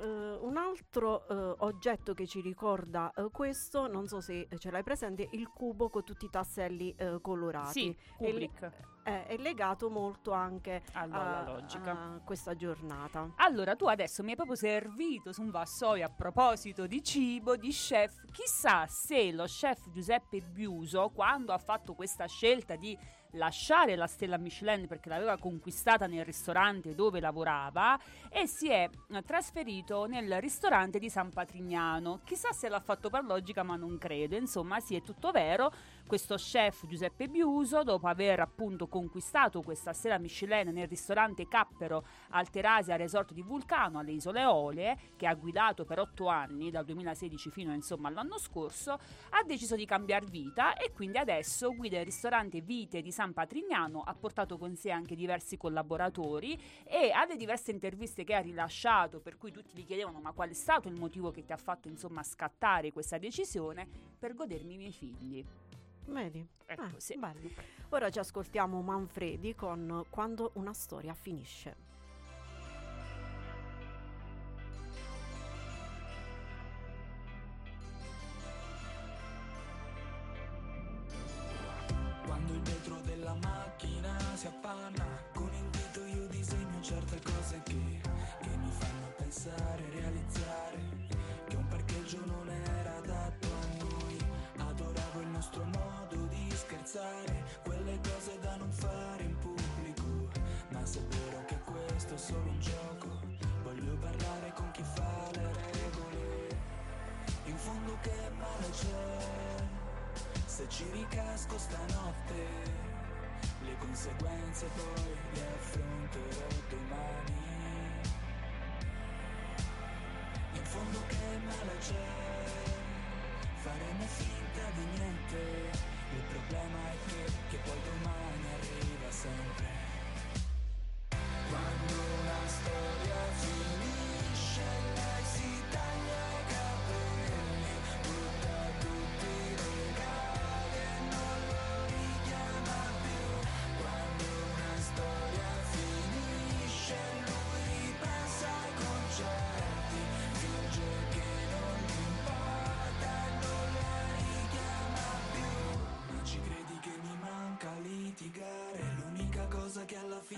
[0.00, 4.84] eh, un altro eh, oggetto che ci ricorda eh, questo, non so se ce l'hai
[4.84, 7.72] presente, il cubo con tutti i tasselli colorati.
[7.72, 8.72] Sì, È le- Kubrick.
[9.02, 11.90] eh, è legato molto anche Allora, a, la logica.
[12.14, 13.32] a questa giornata.
[13.36, 17.70] Allora, tu adesso mi hai proprio servito su un vassoio a proposito di cibo, di
[17.70, 18.22] chef.
[18.30, 22.96] Chissà se lo chef Giuseppe Biuso, quando ha fatto questa scelta di
[23.32, 27.98] lasciare la stella Michelin perché l'aveva conquistata nel ristorante dove lavorava
[28.30, 32.20] e si è eh, trasferito nel ristorante di San Patrignano.
[32.24, 34.36] Chissà se l'ha fatto per logica, ma non credo.
[34.36, 35.72] Insomma, sì, è tutto vero.
[36.06, 42.48] Questo chef Giuseppe Biuso, dopo aver appunto conquistato questa stella Michelin nel ristorante Cappero al
[42.48, 47.50] Terasia Resort di Vulcano alle Isole Eolie, che ha guidato per otto anni, dal 2016
[47.50, 52.60] fino insomma all'anno scorso, ha deciso di cambiare vita e quindi adesso guida il ristorante
[52.62, 58.22] Vite di San Patrignano, ha portato con sé anche diversi collaboratori e alle diverse interviste
[58.22, 61.44] che ha rilasciato, per cui tutti gli chiedevano ma qual è stato il motivo che
[61.44, 65.44] ti ha fatto insomma scattare questa decisione per godermi i miei figli.
[66.04, 66.46] Vedi?
[66.64, 67.18] Ecco, Ah, sì.
[67.18, 67.50] bello.
[67.88, 71.74] Ora ci ascoltiamo Manfredi con Quando una storia finisce.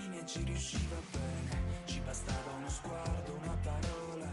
[0.01, 1.85] Fine ci riusciva bene.
[1.85, 4.29] Ci bastava uno sguardo, una parola.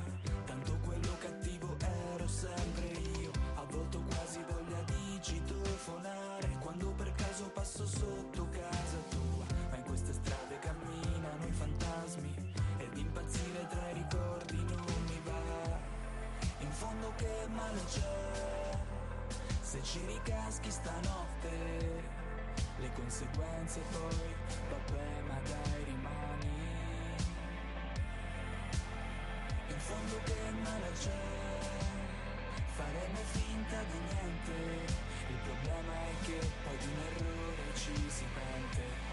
[0.47, 2.87] Tanto quello cattivo ero sempre
[3.21, 3.31] io.
[3.55, 6.49] A volte quasi voglia di citofonare.
[6.61, 9.45] Quando per caso passo sotto casa tua.
[9.71, 12.53] Ma in queste strade camminano i fantasmi.
[12.79, 15.79] Ed impazzire tra i ricordi non mi va.
[16.61, 18.57] In fondo che male c'è
[19.61, 22.08] se ci ricaschi stanotte
[22.81, 24.35] le conseguenze poi
[24.71, 26.47] vabbè ma dai rimani.
[29.69, 31.37] In fondo che male c'è.
[32.77, 34.93] Faremo finta di niente.
[35.29, 39.08] Il problema è che poi di un errore ci si pente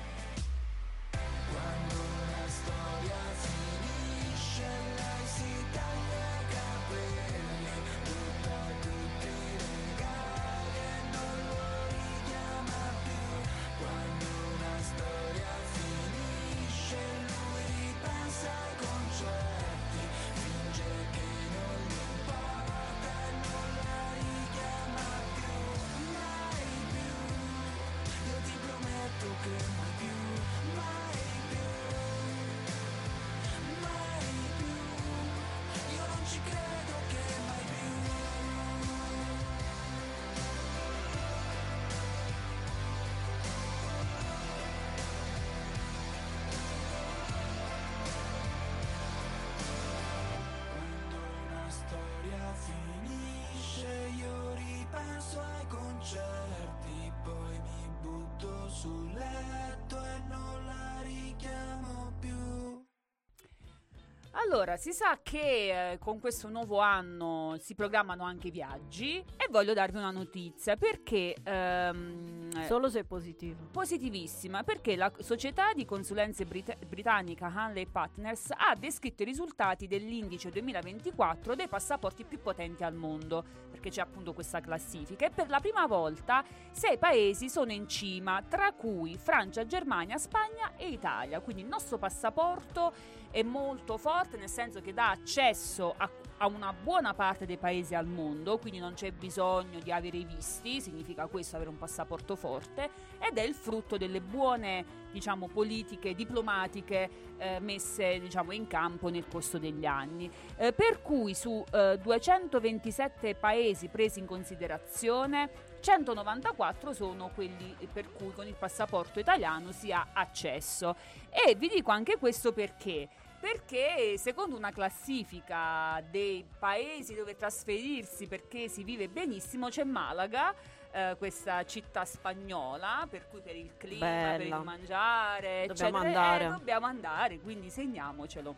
[64.48, 69.48] Allora, si sa che eh, con questo nuovo anno si programmano anche i viaggi e
[69.50, 73.68] voglio darvi una notizia perché ehm, Solo se è positivo.
[73.72, 80.50] Positivissima perché la società di consulenze brit- britannica Hanley Partners ha descritto i risultati dell'indice
[80.50, 85.60] 2024 dei passaporti più potenti al mondo, perché c'è appunto questa classifica e per la
[85.60, 91.40] prima volta sei paesi sono in cima, tra cui Francia, Germania, Spagna e Italia.
[91.42, 92.94] Quindi il nostro passaporto
[93.32, 97.96] è molto forte nel senso che dà accesso a, a una buona parte dei paesi
[97.96, 102.36] al mondo, quindi non c'è bisogno di avere i visti, significa questo avere un passaporto
[102.36, 109.08] forte ed è il frutto delle buone diciamo politiche diplomatiche eh, messe diciamo in campo
[109.10, 110.30] nel corso degli anni.
[110.58, 118.34] Eh, per cui su eh, 227 paesi presi in considerazione 194 sono quelli per cui
[118.34, 120.96] con il passaporto italiano si ha accesso.
[121.30, 123.08] E vi dico anche questo perché
[123.46, 130.52] perché secondo una classifica dei paesi dove trasferirsi perché si vive benissimo c'è Malaga
[130.92, 134.56] eh, questa città spagnola, per cui per il clima, per Bella.
[134.56, 136.46] il mangiare, Dobbiamo eccetera, andare.
[136.46, 138.56] eh, dobbiamo andare, quindi segniamocelo.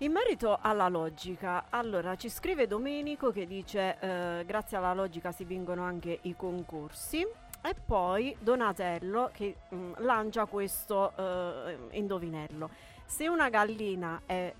[0.00, 5.44] In merito alla logica, allora ci scrive Domenico che dice eh, grazie alla logica si
[5.44, 7.26] vincono anche i concorsi
[7.62, 12.94] e poi Donatello che mm, lancia questo eh, indovinello.
[13.06, 14.52] Se una gallina è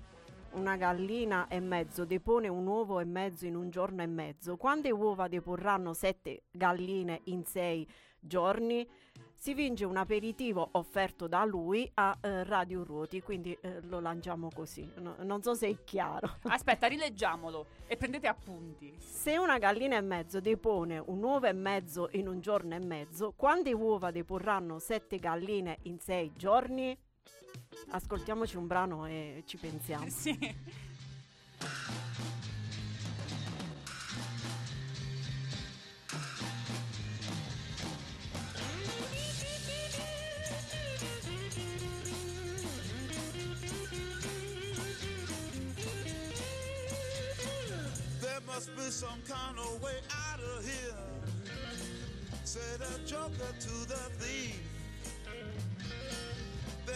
[0.51, 4.89] una gallina e mezzo depone un uovo e mezzo in un giorno e mezzo, quante
[4.89, 7.87] uova deporranno sette galline in sei
[8.19, 8.87] giorni?
[9.35, 14.49] Si vince un aperitivo offerto da lui a eh, Radio Ruoti, quindi eh, lo lanciamo
[14.51, 14.89] così.
[14.95, 16.37] No- non so se è chiaro.
[16.47, 18.95] Aspetta, rileggiamolo e prendete appunti.
[18.97, 23.33] Se una gallina e mezzo depone un uovo e mezzo in un giorno e mezzo,
[23.35, 26.97] quante uova deporranno sette galline in sei giorni?
[27.89, 30.07] Ascoltiamoci un brano e ci pensiamo.
[30.11, 30.55] Sì.
[48.21, 50.95] There must be some kind of way out of here.
[52.43, 54.76] Said a joker to the thief.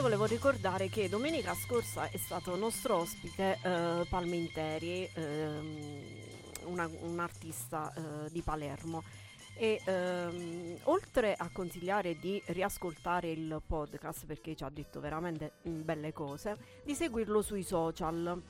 [0.00, 6.04] io volevo ricordare che domenica scorsa è stato nostro ospite eh, Palminteri, ehm,
[6.64, 9.02] una- un artista eh, di Palermo.
[9.54, 15.82] E ehm, oltre a consigliare di riascoltare il podcast perché ci ha detto veramente mm,
[15.82, 18.42] belle cose, di seguirlo sui social.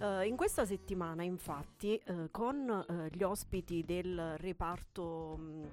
[0.00, 5.64] Eh, in questa settimana, infatti, eh, con eh, gli ospiti del reparto mm,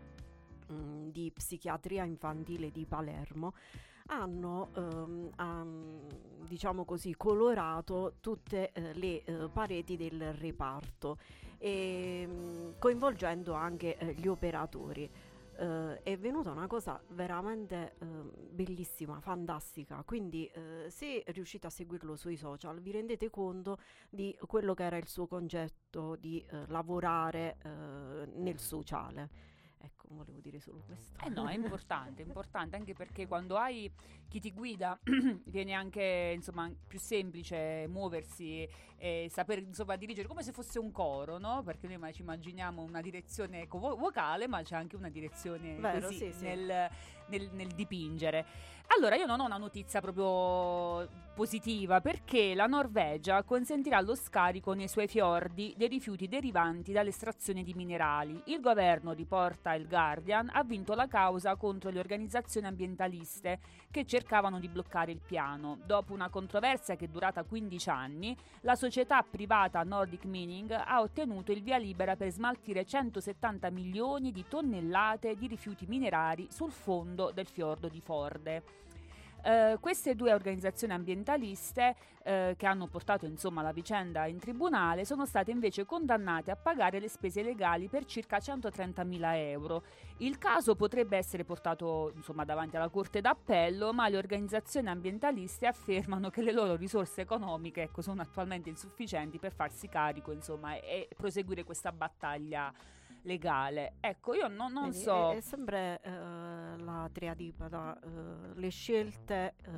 [0.73, 3.55] mm, di psichiatria infantile di Palermo,
[4.07, 6.07] hanno ehm, han,
[6.47, 11.17] diciamo così colorato tutte eh, le eh, pareti del reparto
[11.57, 15.09] e, mm, coinvolgendo anche eh, gli operatori.
[15.55, 20.03] Eh, è venuta una cosa veramente ehm, bellissima, fantastica.
[20.03, 23.77] Quindi, eh, se riuscite a seguirlo sui social, vi rendete conto
[24.09, 27.57] di quello che era il suo concetto di eh, lavorare
[28.35, 29.29] nel sociale.
[29.77, 31.23] Ecco, volevo dire solo questo.
[31.25, 33.91] Eh no, è importante, è importante anche perché quando hai
[34.27, 34.99] chi ti guida
[35.45, 41.37] viene anche insomma più semplice muoversi e saper insomma dirigere come se fosse un coro,
[41.37, 41.61] no?
[41.63, 46.07] Perché noi ma- ci immaginiamo una direzione vo- vocale, ma c'è anche una direzione Vero,
[46.07, 46.43] così sì, sì.
[46.43, 46.89] Nel,
[47.27, 48.45] nel- nel dipingere.
[48.95, 54.87] Allora, io non ho una notizia proprio positiva perché la Norvegia consentirà lo scarico nei
[54.87, 58.39] suoi fiordi dei rifiuti derivanti dall'estrazione di minerali.
[58.45, 63.59] Il governo, riporta il Guardian, ha vinto la causa contro le organizzazioni ambientaliste
[63.91, 65.77] che cercavano di bloccare il piano.
[65.85, 71.51] Dopo una controversia che è durata 15 anni, la società privata Nordic Mining ha ottenuto
[71.51, 77.45] il via libera per smaltire 170 milioni di tonnellate di rifiuti minerari sul fondo del
[77.45, 78.63] fiordo di Forde.
[79.45, 85.25] Eh, queste due organizzazioni ambientaliste eh, che hanno portato insomma la vicenda in tribunale sono
[85.25, 89.83] state invece condannate a pagare le spese legali per circa 130.000 euro.
[90.19, 96.29] Il caso potrebbe essere portato insomma davanti alla Corte d'Appello, ma le organizzazioni ambientaliste affermano
[96.29, 101.65] che le loro risorse economiche ecco, sono attualmente insufficienti per farsi carico insomma, e proseguire
[101.65, 102.71] questa battaglia
[103.23, 103.95] legale.
[103.99, 105.31] Ecco, io non, non Vedi, so.
[105.31, 106.09] È, è sempre eh,
[106.77, 109.71] la triadipata, eh, le scelte eh,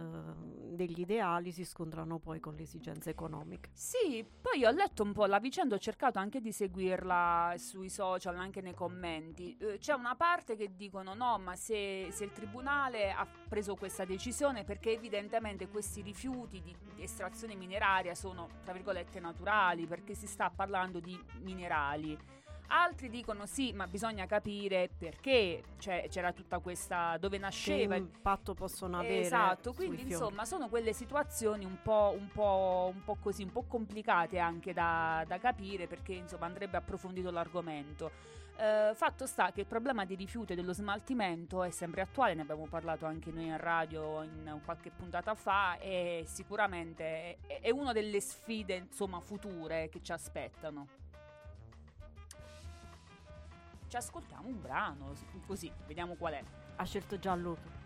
[0.75, 3.69] degli ideali si scontrano poi con le esigenze economiche.
[3.73, 8.37] Sì, poi ho letto un po' la vicenda, ho cercato anche di seguirla sui social,
[8.37, 9.57] anche nei commenti.
[9.79, 14.63] C'è una parte che dicono no, ma se, se il tribunale ha preso questa decisione
[14.63, 20.49] perché evidentemente questi rifiuti di, di estrazione mineraria sono, tra virgolette, naturali, perché si sta
[20.49, 22.17] parlando di minerali.
[22.67, 27.17] Altri dicono sì, ma bisogna capire perché cioè, c'era tutta questa...
[27.17, 29.21] dove Che nasceva il impatto possono avere?
[29.21, 33.63] Esatto, quindi insomma sono quelle situazioni un po', un po', un po' così, un po'
[33.63, 38.43] complicate anche da, da capire perché insomma andrebbe approfondito l'argomento.
[38.57, 42.41] Eh, fatto sta che il problema dei rifiuti e dello smaltimento è sempre attuale, ne
[42.41, 47.91] abbiamo parlato anche noi in radio in qualche puntata fa e sicuramente è, è una
[47.91, 50.87] delle sfide insomma future che ci aspettano.
[53.95, 55.13] Ascoltiamo un brano,
[55.47, 56.43] così vediamo qual è.
[56.75, 57.84] Ha scelto Gianluca.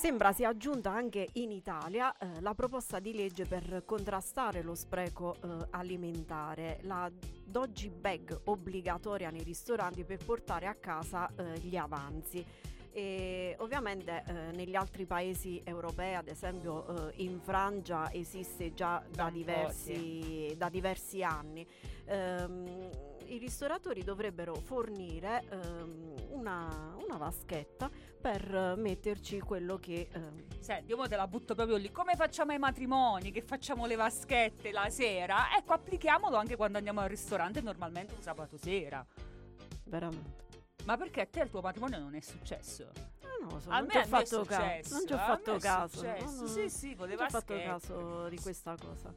[0.00, 5.34] Sembra sia aggiunta anche in Italia eh, la proposta di legge per contrastare lo spreco
[5.34, 7.10] eh, alimentare, la
[7.44, 12.42] doggy bag obbligatoria nei ristoranti per portare a casa eh, gli avanzi.
[12.90, 19.28] E ovviamente eh, negli altri paesi europei, ad esempio eh, in Francia, esiste già Da
[19.28, 21.66] diversi, da diversi anni.
[22.06, 22.88] Ehm,
[23.26, 26.09] I ristoratori dovrebbero fornire ehm,
[26.40, 31.76] una, una vaschetta per eh, metterci quello che ehm, Senti, io te la butto proprio
[31.76, 31.90] lì.
[31.90, 33.30] Come facciamo ai matrimoni?
[33.30, 35.56] Che facciamo le vaschette la sera?
[35.56, 39.04] Ecco, applichiamolo anche quando andiamo al ristorante, normalmente un sabato sera.
[39.84, 40.48] veramente.
[40.84, 42.90] Ma perché a te il tuo matrimonio non è successo?
[42.94, 44.94] Eh, non lo so, A non me- ci ho fatto caso.
[44.94, 46.02] Non ci ho fatto caso.
[46.02, 49.14] no, no, sì, sì, con le non ho fatto caso di questa cosa.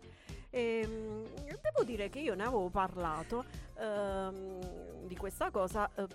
[0.49, 1.23] Ehm,
[1.61, 3.43] devo dire che io ne avevo parlato
[3.75, 6.05] ehm, di questa cosa eh,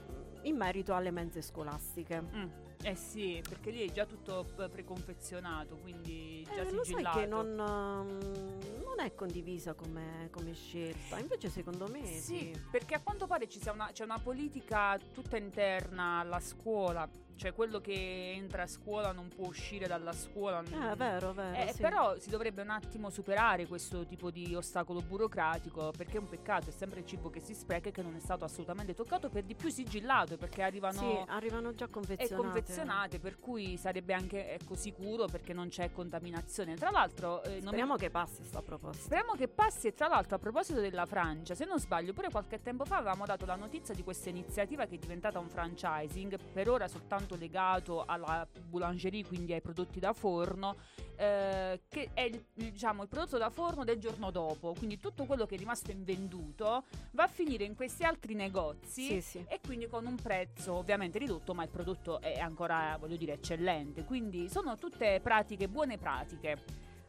[0.42, 2.20] in merito alle mense scolastiche.
[2.20, 2.48] Mm,
[2.82, 7.18] Eh sì, perché lì è già tutto preconfezionato, quindi già Eh, lo sai sigillato.
[7.18, 12.20] che non, ehm, non è condivisa come, come scelta, invece secondo me sì.
[12.20, 17.08] Sì, perché a quanto pare ci sia una, c'è una politica tutta interna alla scuola,
[17.38, 20.60] cioè quello che entra a scuola non può uscire dalla scuola.
[20.62, 21.56] Eh, vero, vero.
[21.56, 21.80] Eh, sì.
[21.80, 26.70] Però si dovrebbe un attimo superare questo tipo di ostacolo burocratico perché è un peccato,
[26.70, 29.44] è sempre il cibo che si spreca e che non è stato assolutamente toccato, per
[29.44, 32.34] di più sigillato perché arrivano Sì, arrivano già e confezionate.
[32.34, 36.74] confezionate, per cui sarebbe anche ecco, sicuro perché non c'è contaminazione.
[36.74, 39.00] Tra l'altro, eh, non mi- Speriamo che passi sta proposta.
[39.00, 42.60] Speriamo che passi e tra l'altro a proposito della Francia, se non sbaglio pure qualche
[42.60, 46.68] tempo fa avevamo dato la notizia di questa iniziativa che è diventata un franchising, per
[46.68, 50.76] ora soltanto legato alla boulangerie, quindi ai prodotti da forno,
[51.16, 55.46] eh, che è il, diciamo, il prodotto da forno del giorno dopo, quindi tutto quello
[55.46, 59.44] che è rimasto invenduto va a finire in questi altri negozi Sì, sì.
[59.48, 64.04] e quindi con un prezzo ovviamente ridotto, ma il prodotto è ancora, voglio dire, eccellente.
[64.04, 66.64] Quindi sono tutte pratiche, buone pratiche.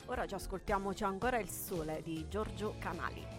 [0.08, 3.39] Ora ci ascoltiamoci ancora il sole di Giorgio Canali.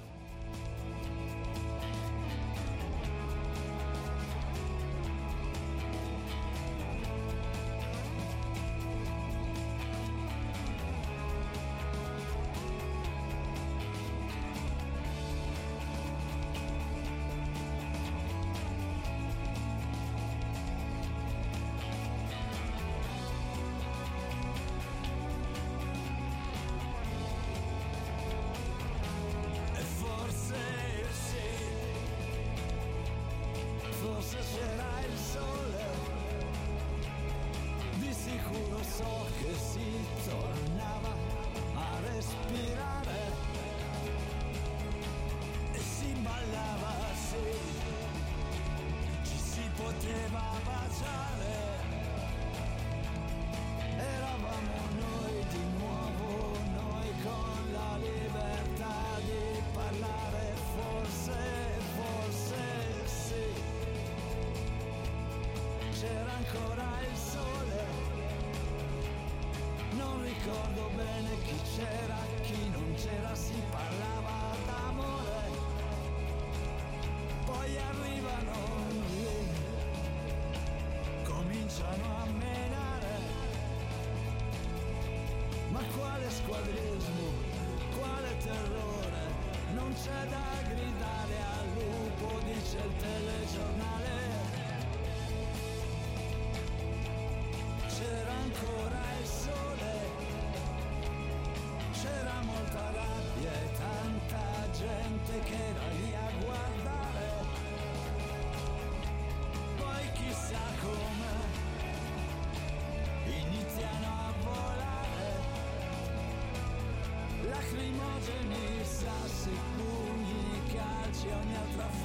[121.20, 121.99] canción y otra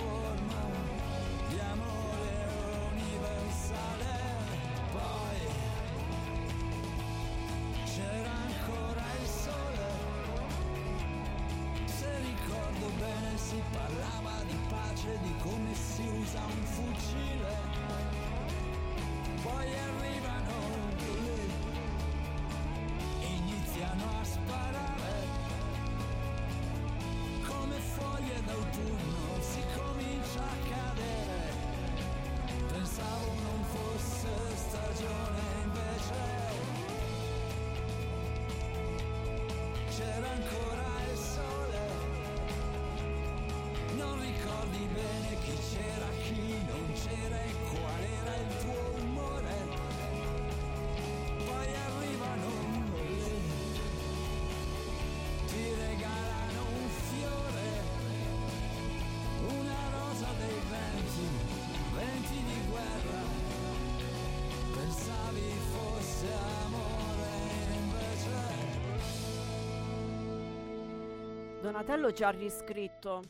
[71.75, 73.21] Donatello ci ha riscritto.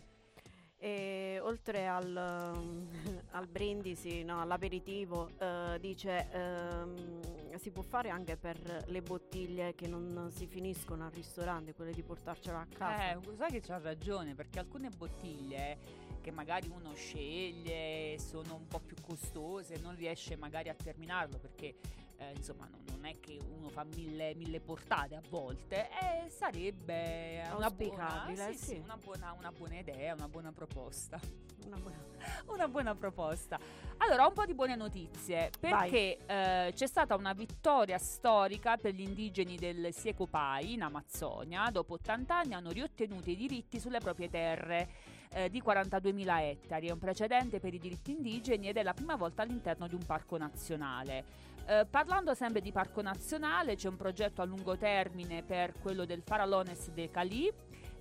[0.78, 2.16] E oltre al,
[3.32, 9.88] al brindisi, no, all'aperitivo, eh, dice ehm, si può fare anche per le bottiglie che
[9.88, 13.14] non si finiscono al ristorante, quelle di portarcela a casa.
[13.14, 15.78] Eh, sai che c'ha ragione, perché alcune bottiglie
[16.22, 21.78] che magari uno sceglie sono un po' più costose, non riesce magari a terminarlo perché
[22.18, 27.43] eh, insomma non, non è che uno fa mille, mille portate a volte, e sarebbe
[27.56, 28.82] una buona, sì, sì, sì.
[28.84, 31.20] una buona, una buona idea, una buona proposta.
[31.66, 32.03] Una buona-
[32.47, 33.60] Una buona proposta.
[33.97, 39.01] Allora, un po' di buone notizie, perché eh, c'è stata una vittoria storica per gli
[39.01, 41.70] indigeni del Siecopai in Amazzonia.
[41.70, 44.89] Dopo 80 anni hanno riottenuto i diritti sulle proprie terre
[45.34, 46.88] eh, di 42.000 ettari.
[46.88, 50.03] È un precedente per i diritti indigeni ed è la prima volta all'interno di un
[50.03, 51.53] parco nazionale.
[51.68, 56.22] Eh, parlando sempre di parco nazionale, c'è un progetto a lungo termine per quello del
[56.24, 57.51] Farallones de Cali.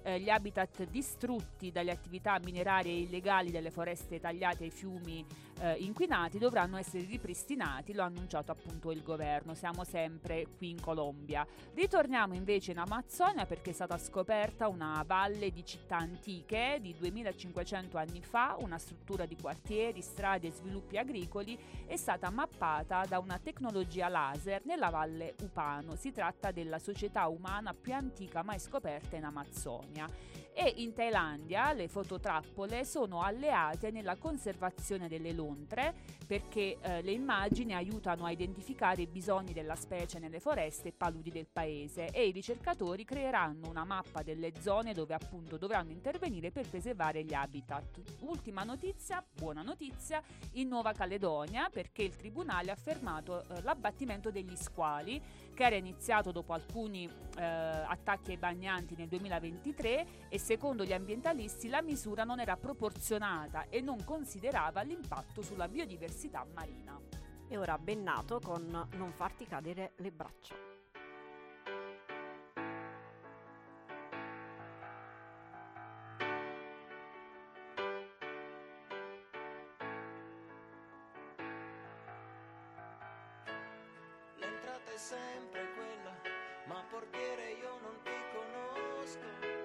[0.06, 5.24] Eh, gli habitat distrutti dalle attività minerarie illegali delle foreste tagliate ai fiumi
[5.60, 9.54] eh, inquinati dovranno essere ripristinati, lo ha annunciato appunto il governo.
[9.54, 11.46] Siamo sempre qui in Colombia.
[11.72, 17.96] Ritorniamo invece in Amazzonia perché è stata scoperta una valle di città antiche di 2500
[17.96, 23.38] anni fa, una struttura di quartieri, strade e sviluppi agricoli è stata mappata da una
[23.38, 25.96] tecnologia laser nella valle Upano.
[25.96, 29.93] Si tratta della società umana più antica mai scoperta in Amazzonia.
[29.94, 30.08] Yeah.
[30.56, 35.92] E in Thailandia le fototrappole sono alleate nella conservazione delle lontre
[36.24, 41.32] perché eh, le immagini aiutano a identificare i bisogni della specie nelle foreste e paludi
[41.32, 46.68] del paese e i ricercatori creeranno una mappa delle zone dove appunto dovranno intervenire per
[46.68, 48.00] preservare gli habitat.
[48.20, 54.54] Ultima notizia, buona notizia, in Nuova Caledonia perché il tribunale ha fermato eh, l'abbattimento degli
[54.54, 55.20] squali
[55.52, 61.70] che era iniziato dopo alcuni eh, attacchi ai bagnanti nel 2023 e secondo gli ambientalisti
[61.70, 67.00] la misura non era proporzionata e non considerava l'impatto sulla biodiversità marina.
[67.48, 70.54] E ora Bennato con Non farti cadere le braccia.
[84.36, 86.12] L'entrata è sempre quella,
[86.66, 89.63] ma portiere io non ti conosco.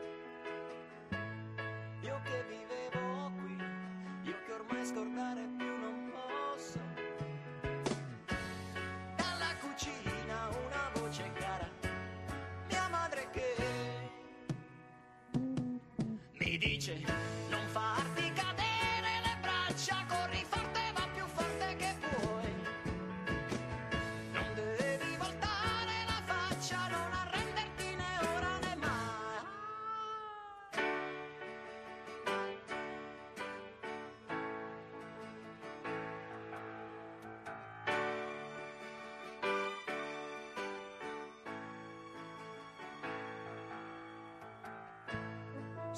[2.23, 3.55] Che vivevo qui,
[4.23, 6.79] io che ormai scordare più non posso.
[9.15, 11.69] Dalla cucina una voce cara,
[12.67, 13.55] mia madre che
[16.39, 17.38] mi dice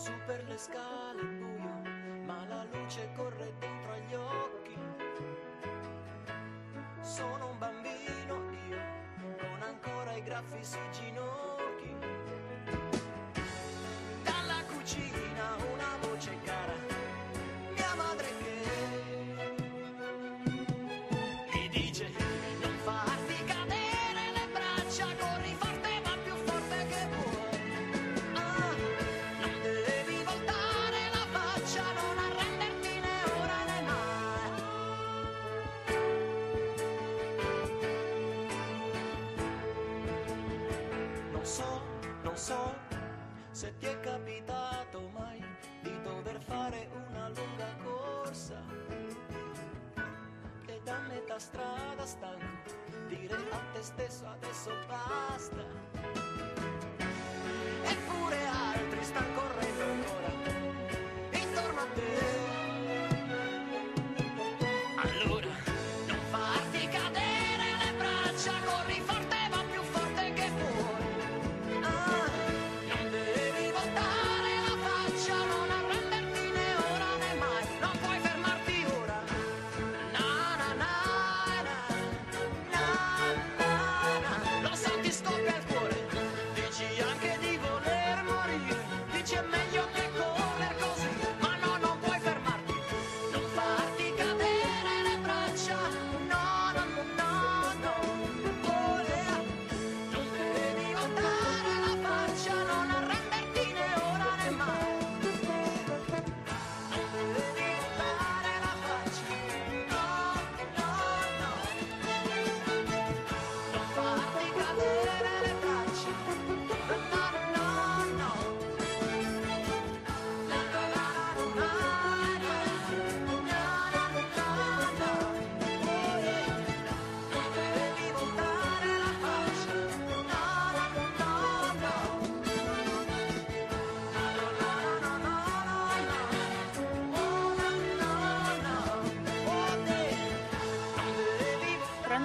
[0.01, 4.75] Su per le scale è buio, ma la luce corre dentro agli occhi.
[7.01, 8.79] Sono un bambino io,
[9.37, 11.50] con ancora i graffi sui ginocchi.
[43.61, 45.39] Se ti è capitato mai
[45.83, 48.59] di dover fare una lunga corsa
[50.65, 52.73] e da metà strada stanco
[53.07, 55.63] dire a te stesso adesso basta.
[57.83, 60.31] Eppure altri stanno correndo ancora
[61.29, 62.30] intorno a te.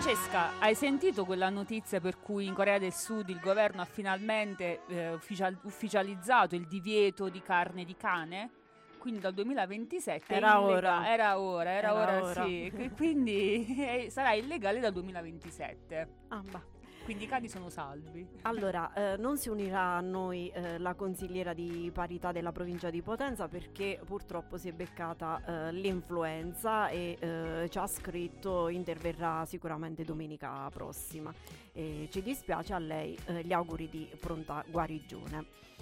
[0.06, 4.82] Francesca, hai sentito quella notizia per cui in Corea del Sud il governo ha finalmente
[4.86, 8.50] eh, ufficial- ufficializzato il divieto di carne di cane?
[8.98, 11.10] Quindi dal 2027 è Era ora.
[11.12, 12.44] Era ora, era, Era ora, ora.
[12.44, 12.70] sì.
[12.72, 16.08] Qu- Quindi eh, sarà illegale dal 2027.
[16.28, 16.62] Ah, bah.
[17.06, 18.26] Quindi i cani sono salvi.
[18.42, 23.00] Allora, eh, non si unirà a noi eh, la consigliera di parità della provincia di
[23.00, 30.02] Potenza perché purtroppo si è beccata eh, l'influenza e eh, ci ha scritto interverrà sicuramente
[30.02, 31.32] domenica prossima.
[31.72, 35.75] E ci dispiace a lei, eh, gli auguri di pronta guarigione.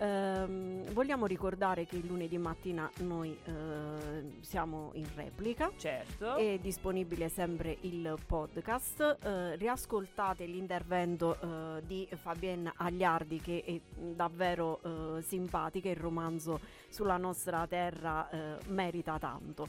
[0.00, 3.52] Ehm, vogliamo ricordare che il lunedì mattina noi eh,
[4.40, 5.72] siamo in replica.
[5.76, 6.36] Certo.
[6.36, 9.18] È disponibile sempre il podcast.
[9.22, 14.80] Eh, riascoltate l'intervento eh, di Fabienne Agliardi che è davvero
[15.18, 15.88] eh, simpatica.
[15.88, 19.68] Il romanzo sulla nostra terra eh, merita tanto.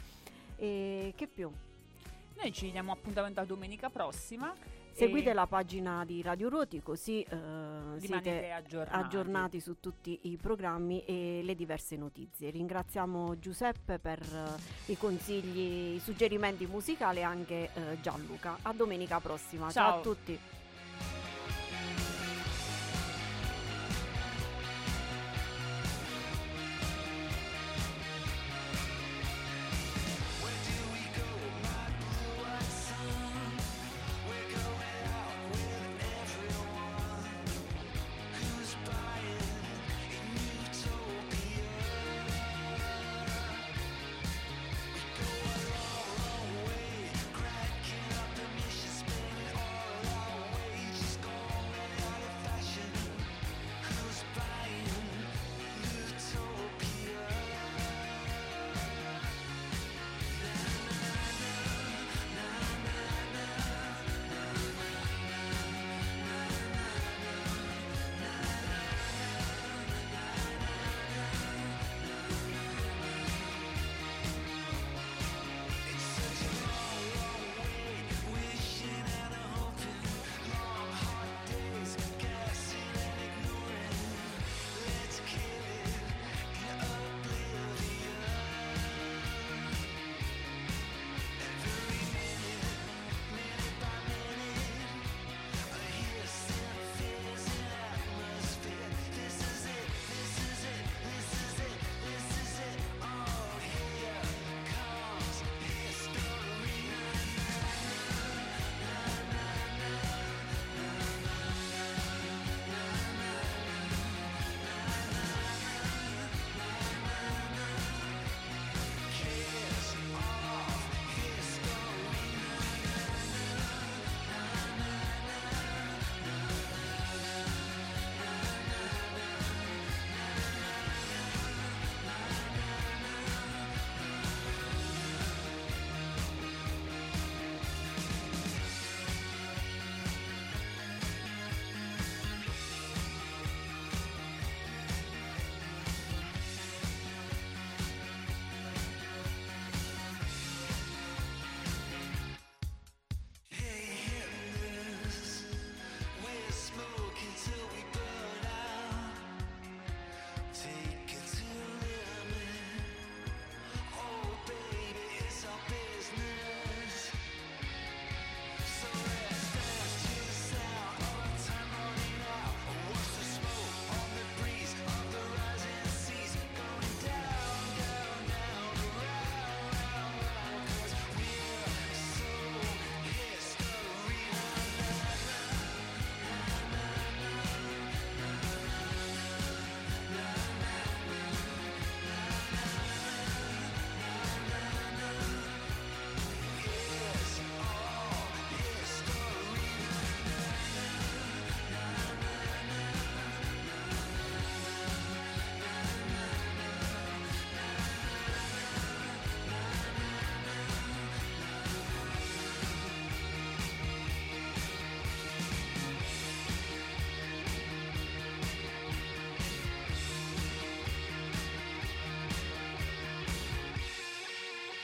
[0.58, 1.50] E che più?
[2.36, 4.54] Noi ci diamo appuntamento a domenica prossima.
[5.00, 7.38] Seguite e la pagina di Radio Ruoti così eh,
[8.00, 9.06] siete aggiornati.
[9.06, 12.50] aggiornati su tutti i programmi e le diverse notizie.
[12.50, 18.58] Ringraziamo Giuseppe per eh, i consigli, i suggerimenti musicali e anche eh, Gianluca.
[18.62, 19.72] A domenica prossima.
[19.72, 20.00] Ciao.
[20.00, 20.38] a tutti.